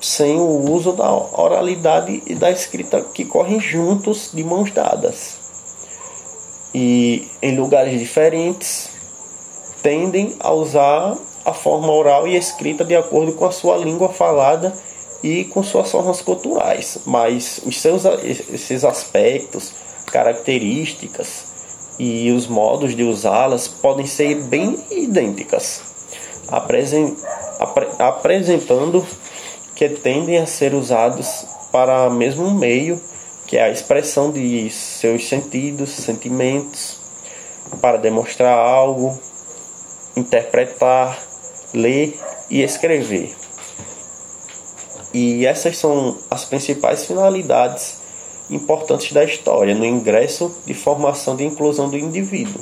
sem 0.00 0.36
o 0.38 0.70
uso 0.70 0.92
da 0.92 1.12
oralidade 1.12 2.22
e 2.26 2.34
da 2.34 2.50
escrita 2.50 3.02
que 3.02 3.24
correm 3.24 3.60
juntos 3.60 4.30
de 4.32 4.42
mãos 4.42 4.70
dadas. 4.70 5.38
E 6.74 7.28
em 7.42 7.56
lugares 7.56 7.98
diferentes 7.98 8.90
tendem 9.82 10.36
a 10.40 10.52
usar 10.52 11.16
a 11.44 11.52
forma 11.52 11.92
oral 11.92 12.28
e 12.28 12.36
escrita 12.36 12.84
de 12.84 12.94
acordo 12.94 13.32
com 13.32 13.44
a 13.44 13.52
sua 13.52 13.76
língua 13.76 14.08
falada 14.10 14.72
e 15.22 15.44
com 15.44 15.62
suas 15.62 15.90
formas 15.90 16.20
culturais, 16.22 16.98
mas 17.06 17.60
os 17.64 17.80
seus 17.80 18.04
esses 18.24 18.84
aspectos, 18.84 19.72
características 20.06 21.50
e 21.98 22.30
os 22.32 22.46
modos 22.46 22.96
de 22.96 23.02
usá-las 23.02 23.68
podem 23.68 24.06
ser 24.06 24.34
bem 24.36 24.82
idênticas, 24.90 25.82
apresentando 27.98 29.06
que 29.74 29.88
tendem 29.88 30.38
a 30.38 30.46
ser 30.46 30.74
usados 30.74 31.44
para 31.70 32.08
o 32.08 32.12
mesmo 32.12 32.50
meio, 32.50 33.00
que 33.46 33.56
é 33.56 33.64
a 33.64 33.70
expressão 33.70 34.30
de 34.30 34.70
seus 34.70 35.28
sentidos, 35.28 35.90
sentimentos, 35.90 36.98
para 37.80 37.98
demonstrar 37.98 38.56
algo, 38.56 39.18
interpretar, 40.16 41.18
ler 41.74 42.18
e 42.48 42.62
escrever. 42.62 43.39
E 45.12 45.44
essas 45.44 45.76
são 45.76 46.16
as 46.30 46.44
principais 46.44 47.04
finalidades 47.04 47.98
importantes 48.48 49.12
da 49.12 49.24
história 49.24 49.74
no 49.74 49.84
ingresso 49.84 50.54
de 50.66 50.74
formação 50.74 51.36
de 51.36 51.44
inclusão 51.44 51.88
do 51.88 51.96
indivíduo, 51.96 52.60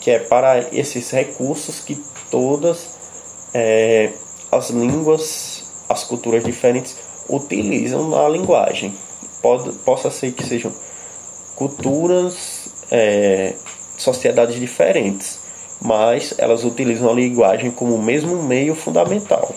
que 0.00 0.10
é 0.10 0.18
para 0.18 0.60
esses 0.72 1.10
recursos 1.10 1.80
que 1.80 1.98
todas 2.30 2.88
é, 3.52 4.10
as 4.50 4.70
línguas, 4.70 5.64
as 5.88 6.04
culturas 6.04 6.44
diferentes 6.44 6.96
utilizam 7.28 8.08
na 8.08 8.28
linguagem. 8.28 8.94
Pode, 9.42 9.72
possa 9.78 10.10
ser 10.10 10.32
que 10.32 10.44
sejam 10.44 10.72
culturas, 11.54 12.68
é, 12.90 13.54
sociedades 13.96 14.58
diferentes, 14.58 15.38
mas 15.80 16.34
elas 16.38 16.64
utilizam 16.64 17.10
a 17.10 17.14
linguagem 17.14 17.70
como 17.70 17.94
o 17.94 18.02
mesmo 18.02 18.42
meio 18.42 18.74
fundamental. 18.74 19.54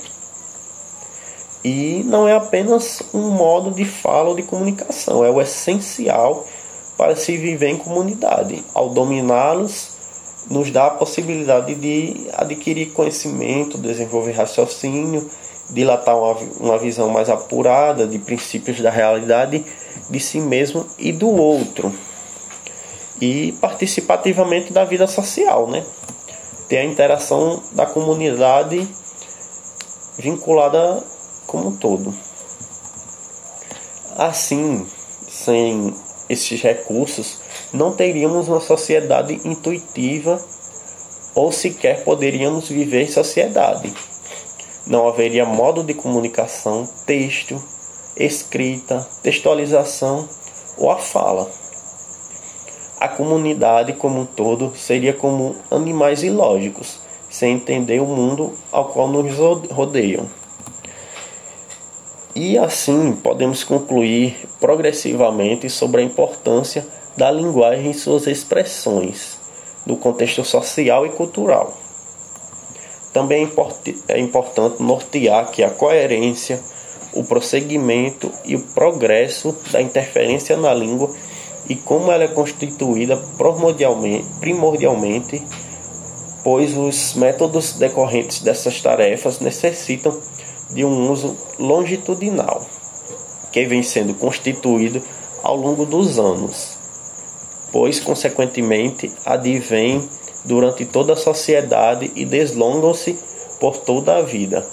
E 1.63 2.03
não 2.05 2.27
é 2.27 2.35
apenas 2.35 3.01
um 3.13 3.29
modo 3.29 3.71
de 3.71 3.83
fala 3.83 4.29
ou 4.29 4.35
de 4.35 4.43
comunicação, 4.43 5.25
é 5.25 5.29
o 5.29 5.41
essencial 5.41 6.45
para 6.97 7.15
se 7.15 7.35
viver 7.37 7.69
em 7.69 7.77
comunidade. 7.77 8.63
Ao 8.73 8.89
dominá-los, 8.89 9.89
nos 10.49 10.71
dá 10.71 10.87
a 10.87 10.91
possibilidade 10.91 11.75
de 11.75 12.27
adquirir 12.33 12.93
conhecimento, 12.93 13.77
desenvolver 13.77 14.31
raciocínio, 14.31 15.29
dilatar 15.69 16.17
uma, 16.17 16.35
uma 16.59 16.77
visão 16.77 17.09
mais 17.09 17.29
apurada 17.29 18.07
de 18.07 18.17
princípios 18.19 18.79
da 18.81 18.89
realidade 18.89 19.63
de 20.09 20.19
si 20.19 20.39
mesmo 20.39 20.85
e 20.97 21.11
do 21.11 21.29
outro. 21.29 21.93
E 23.21 23.51
participativamente 23.59 24.71
da 24.71 24.85
vida 24.85 25.05
social, 25.07 25.67
né? 25.67 25.85
Ter 26.69 26.77
a 26.77 26.85
interação 26.85 27.61
da 27.73 27.85
comunidade 27.85 28.87
vinculada 30.17 31.03
como 31.49 31.69
um 31.69 31.75
todo. 31.75 32.13
Assim, 34.15 34.85
sem 35.27 35.93
esses 36.29 36.61
recursos, 36.61 37.39
não 37.73 37.91
teríamos 37.91 38.47
uma 38.47 38.61
sociedade 38.61 39.41
intuitiva 39.43 40.39
ou 41.33 41.51
sequer 41.51 42.03
poderíamos 42.03 42.69
viver 42.69 43.01
em 43.01 43.11
sociedade. 43.11 43.91
Não 44.85 45.07
haveria 45.07 45.43
modo 45.43 45.83
de 45.83 45.93
comunicação, 45.95 46.87
texto, 47.07 47.61
escrita, 48.15 49.07
textualização 49.23 50.29
ou 50.77 50.91
a 50.91 50.97
fala. 50.97 51.49
A 52.99 53.07
comunidade 53.07 53.93
como 53.93 54.21
um 54.21 54.25
todo 54.25 54.73
seria 54.75 55.13
como 55.13 55.55
animais 55.71 56.21
ilógicos, 56.21 56.99
sem 57.29 57.55
entender 57.55 58.01
o 58.01 58.05
mundo 58.05 58.53
ao 58.71 58.89
qual 58.89 59.07
nos 59.07 59.35
rodeiam. 59.71 60.27
E 62.35 62.57
assim 62.57 63.13
podemos 63.13 63.63
concluir 63.63 64.47
progressivamente 64.59 65.69
sobre 65.69 66.01
a 66.01 66.05
importância 66.05 66.85
da 67.17 67.31
linguagem 67.31 67.91
e 67.91 67.93
suas 67.93 68.27
expressões 68.27 69.39
no 69.85 69.97
contexto 69.97 70.43
social 70.45 71.05
e 71.05 71.09
cultural. 71.09 71.75
Também 73.11 73.45
é, 74.07 74.13
é 74.13 74.19
importante 74.19 74.81
nortear 74.81 75.49
que 75.49 75.63
a 75.63 75.69
coerência, 75.71 76.59
o 77.13 77.23
prosseguimento 77.23 78.31
e 78.45 78.55
o 78.55 78.61
progresso 78.61 79.55
da 79.71 79.81
interferência 79.81 80.55
na 80.55 80.73
língua 80.73 81.09
e 81.67 81.75
como 81.75 82.11
ela 82.11 82.23
é 82.23 82.27
constituída 82.27 83.17
primordialmente, 83.37 84.27
primordialmente 84.39 85.41
pois 86.43 86.75
os 86.77 87.13
métodos 87.15 87.73
decorrentes 87.73 88.41
dessas 88.41 88.81
tarefas 88.81 89.39
necessitam 89.39 90.17
de 90.69 90.85
um 90.85 91.11
uso 91.11 91.35
longitudinal, 91.57 92.65
que 93.51 93.65
vem 93.65 93.81
sendo 93.81 94.13
constituído 94.13 95.01
ao 95.43 95.55
longo 95.55 95.85
dos 95.85 96.19
anos, 96.19 96.77
pois, 97.71 97.99
consequentemente, 97.99 99.11
advém 99.25 100.07
durante 100.45 100.85
toda 100.85 101.13
a 101.13 101.17
sociedade 101.17 102.11
e 102.15 102.25
deslongam-se 102.25 103.17
por 103.59 103.77
toda 103.77 104.17
a 104.17 104.21
vida, 104.21 104.65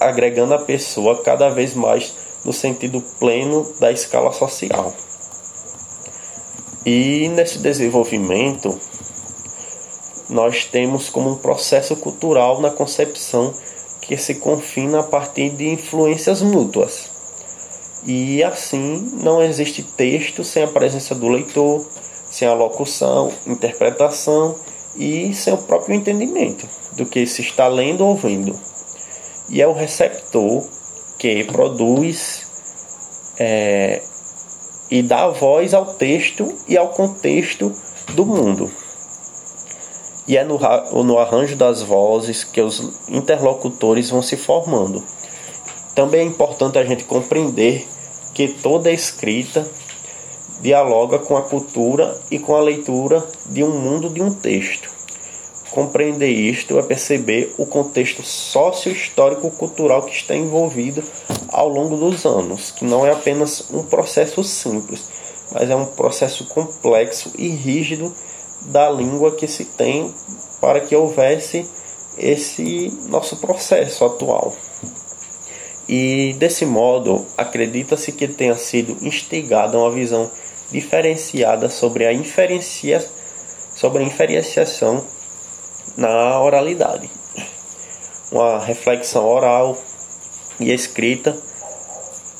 agregando 0.00 0.54
a 0.54 0.58
pessoa 0.58 1.22
cada 1.22 1.48
vez 1.48 1.74
mais 1.74 2.14
no 2.44 2.52
sentido 2.52 3.00
pleno 3.18 3.72
da 3.78 3.92
escala 3.92 4.32
social. 4.32 4.92
E 6.84 7.28
nesse 7.28 7.58
desenvolvimento, 7.58 8.76
nós 10.28 10.64
temos 10.64 11.08
como 11.08 11.30
um 11.30 11.36
processo 11.36 11.94
cultural 11.94 12.60
na 12.60 12.70
concepção 12.70 13.54
que 14.02 14.16
se 14.16 14.34
confina 14.34 15.00
a 15.00 15.04
partir 15.04 15.50
de 15.50 15.68
influências 15.68 16.42
mútuas. 16.42 17.10
E 18.04 18.42
assim 18.42 19.10
não 19.22 19.42
existe 19.42 19.82
texto 19.82 20.42
sem 20.42 20.64
a 20.64 20.68
presença 20.68 21.14
do 21.14 21.28
leitor, 21.28 21.86
sem 22.30 22.46
a 22.46 22.52
locução, 22.52 23.32
interpretação 23.46 24.56
e 24.96 25.32
sem 25.34 25.54
o 25.54 25.58
próprio 25.58 25.94
entendimento 25.94 26.68
do 26.96 27.06
que 27.06 27.24
se 27.26 27.42
está 27.42 27.68
lendo 27.68 28.04
ou 28.04 28.16
vendo. 28.16 28.58
E 29.48 29.62
é 29.62 29.66
o 29.66 29.72
receptor 29.72 30.66
que 31.18 31.44
produz 31.44 32.46
é, 33.38 34.02
e 34.90 35.02
dá 35.02 35.28
voz 35.28 35.72
ao 35.72 35.94
texto 35.94 36.52
e 36.68 36.76
ao 36.76 36.88
contexto 36.88 37.72
do 38.14 38.26
mundo. 38.26 38.70
E 40.26 40.36
é 40.36 40.44
no, 40.44 40.58
no 41.02 41.18
arranjo 41.18 41.56
das 41.56 41.82
vozes 41.82 42.44
que 42.44 42.60
os 42.60 42.80
interlocutores 43.08 44.10
vão 44.10 44.22
se 44.22 44.36
formando. 44.36 45.02
Também 45.94 46.20
é 46.20 46.24
importante 46.24 46.78
a 46.78 46.84
gente 46.84 47.04
compreender 47.04 47.86
que 48.32 48.48
toda 48.48 48.90
escrita 48.90 49.68
dialoga 50.60 51.18
com 51.18 51.36
a 51.36 51.42
cultura 51.42 52.18
e 52.30 52.38
com 52.38 52.54
a 52.54 52.60
leitura 52.60 53.26
de 53.46 53.64
um 53.64 53.78
mundo 53.78 54.08
de 54.08 54.22
um 54.22 54.32
texto. 54.32 54.88
Compreender 55.72 56.28
isto 56.28 56.78
é 56.78 56.82
perceber 56.82 57.52
o 57.58 57.66
contexto 57.66 58.22
sócio-histórico-cultural 58.22 60.02
que 60.02 60.14
está 60.14 60.36
envolvido 60.36 61.02
ao 61.48 61.68
longo 61.68 61.96
dos 61.96 62.24
anos, 62.24 62.70
que 62.70 62.84
não 62.84 63.04
é 63.06 63.10
apenas 63.10 63.70
um 63.72 63.82
processo 63.82 64.44
simples, 64.44 65.08
mas 65.50 65.68
é 65.68 65.74
um 65.74 65.86
processo 65.86 66.46
complexo 66.46 67.32
e 67.36 67.48
rígido 67.48 68.14
da 68.66 68.90
língua 68.90 69.32
que 69.32 69.46
se 69.46 69.64
tem 69.64 70.12
para 70.60 70.80
que 70.80 70.94
houvesse 70.94 71.68
esse 72.16 72.92
nosso 73.08 73.36
processo 73.36 74.04
atual. 74.04 74.54
E 75.88 76.34
desse 76.38 76.64
modo, 76.64 77.26
acredita-se 77.36 78.12
que 78.12 78.28
tenha 78.28 78.56
sido 78.56 78.96
instigada 79.04 79.78
uma 79.78 79.90
visão 79.90 80.30
diferenciada 80.70 81.68
sobre 81.68 82.06
a 82.06 82.12
sobre 83.74 84.02
a 84.02 84.06
inferenciação 84.06 85.04
na 85.96 86.40
oralidade. 86.40 87.10
Uma 88.30 88.58
reflexão 88.58 89.26
oral 89.26 89.76
e 90.58 90.72
escrita 90.72 91.36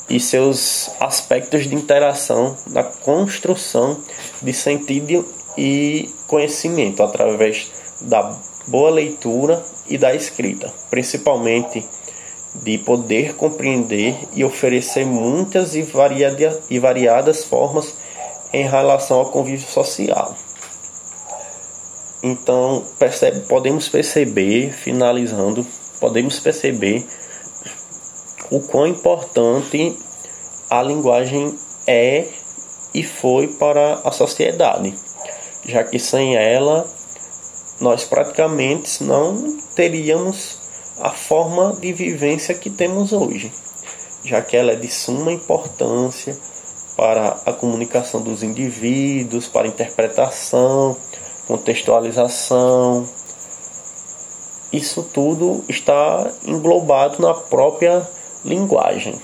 e 0.09 0.21
seus 0.21 0.91
aspectos 1.01 1.69
de 1.69 1.75
interação 1.75 2.57
na 2.69 2.83
construção 2.83 3.99
de 4.41 4.53
sentido 4.53 5.25
e 5.57 6.09
conhecimento 6.27 7.03
através 7.03 7.71
da 8.01 8.39
boa 8.67 8.91
leitura 8.91 9.63
e 9.89 9.99
da 9.99 10.15
escrita, 10.15 10.73
principalmente 10.91 11.87
de 12.55 12.79
poder 12.79 13.35
compreender 13.35 14.17
e 14.35 14.45
oferecer 14.45 15.07
muitas 15.07 15.75
e, 15.75 15.83
variada, 15.83 16.61
e 16.69 16.79
variadas 16.79 17.45
formas 17.45 17.95
em 18.53 18.69
relação 18.69 19.19
ao 19.19 19.31
convívio 19.31 19.67
social. 19.67 20.35
Então, 22.23 22.85
percebe, 22.99 23.41
podemos 23.41 23.89
perceber, 23.89 24.73
finalizando, 24.73 25.67
podemos 25.99 26.39
perceber 26.39 27.05
o 28.51 28.61
quão 28.61 28.87
importante 28.87 29.97
a 30.71 30.83
linguagem 30.83 31.59
é 31.87 32.29
e 32.95 33.03
foi 33.03 33.49
para 33.49 33.95
a 34.05 34.13
sociedade, 34.13 34.95
já 35.65 35.85
que 35.85 35.99
sem 35.99 36.37
ela 36.37 36.87
nós 37.81 38.05
praticamente 38.05 39.03
não 39.03 39.59
teríamos 39.75 40.59
a 41.01 41.11
forma 41.11 41.77
de 41.81 41.93
vivência 41.93 42.55
que 42.55 42.71
temos 42.71 43.13
hoje, 43.13 43.53
já 44.25 44.41
que 44.41 44.57
ela 44.57 44.73
é 44.73 44.77
de 44.77 44.89
suma 44.89 45.33
importância 45.33 46.37
para 46.97 47.41
a 47.45 47.53
comunicação 47.53 48.21
dos 48.21 48.43
indivíduos, 48.43 49.49
para 49.49 49.67
interpretação, 49.67 50.97
contextualização. 51.49 53.09
Isso 54.73 55.03
tudo 55.03 55.65
está 55.69 56.31
englobado 56.47 57.21
na 57.21 57.35
própria 57.35 58.09
linguagem. 58.45 59.21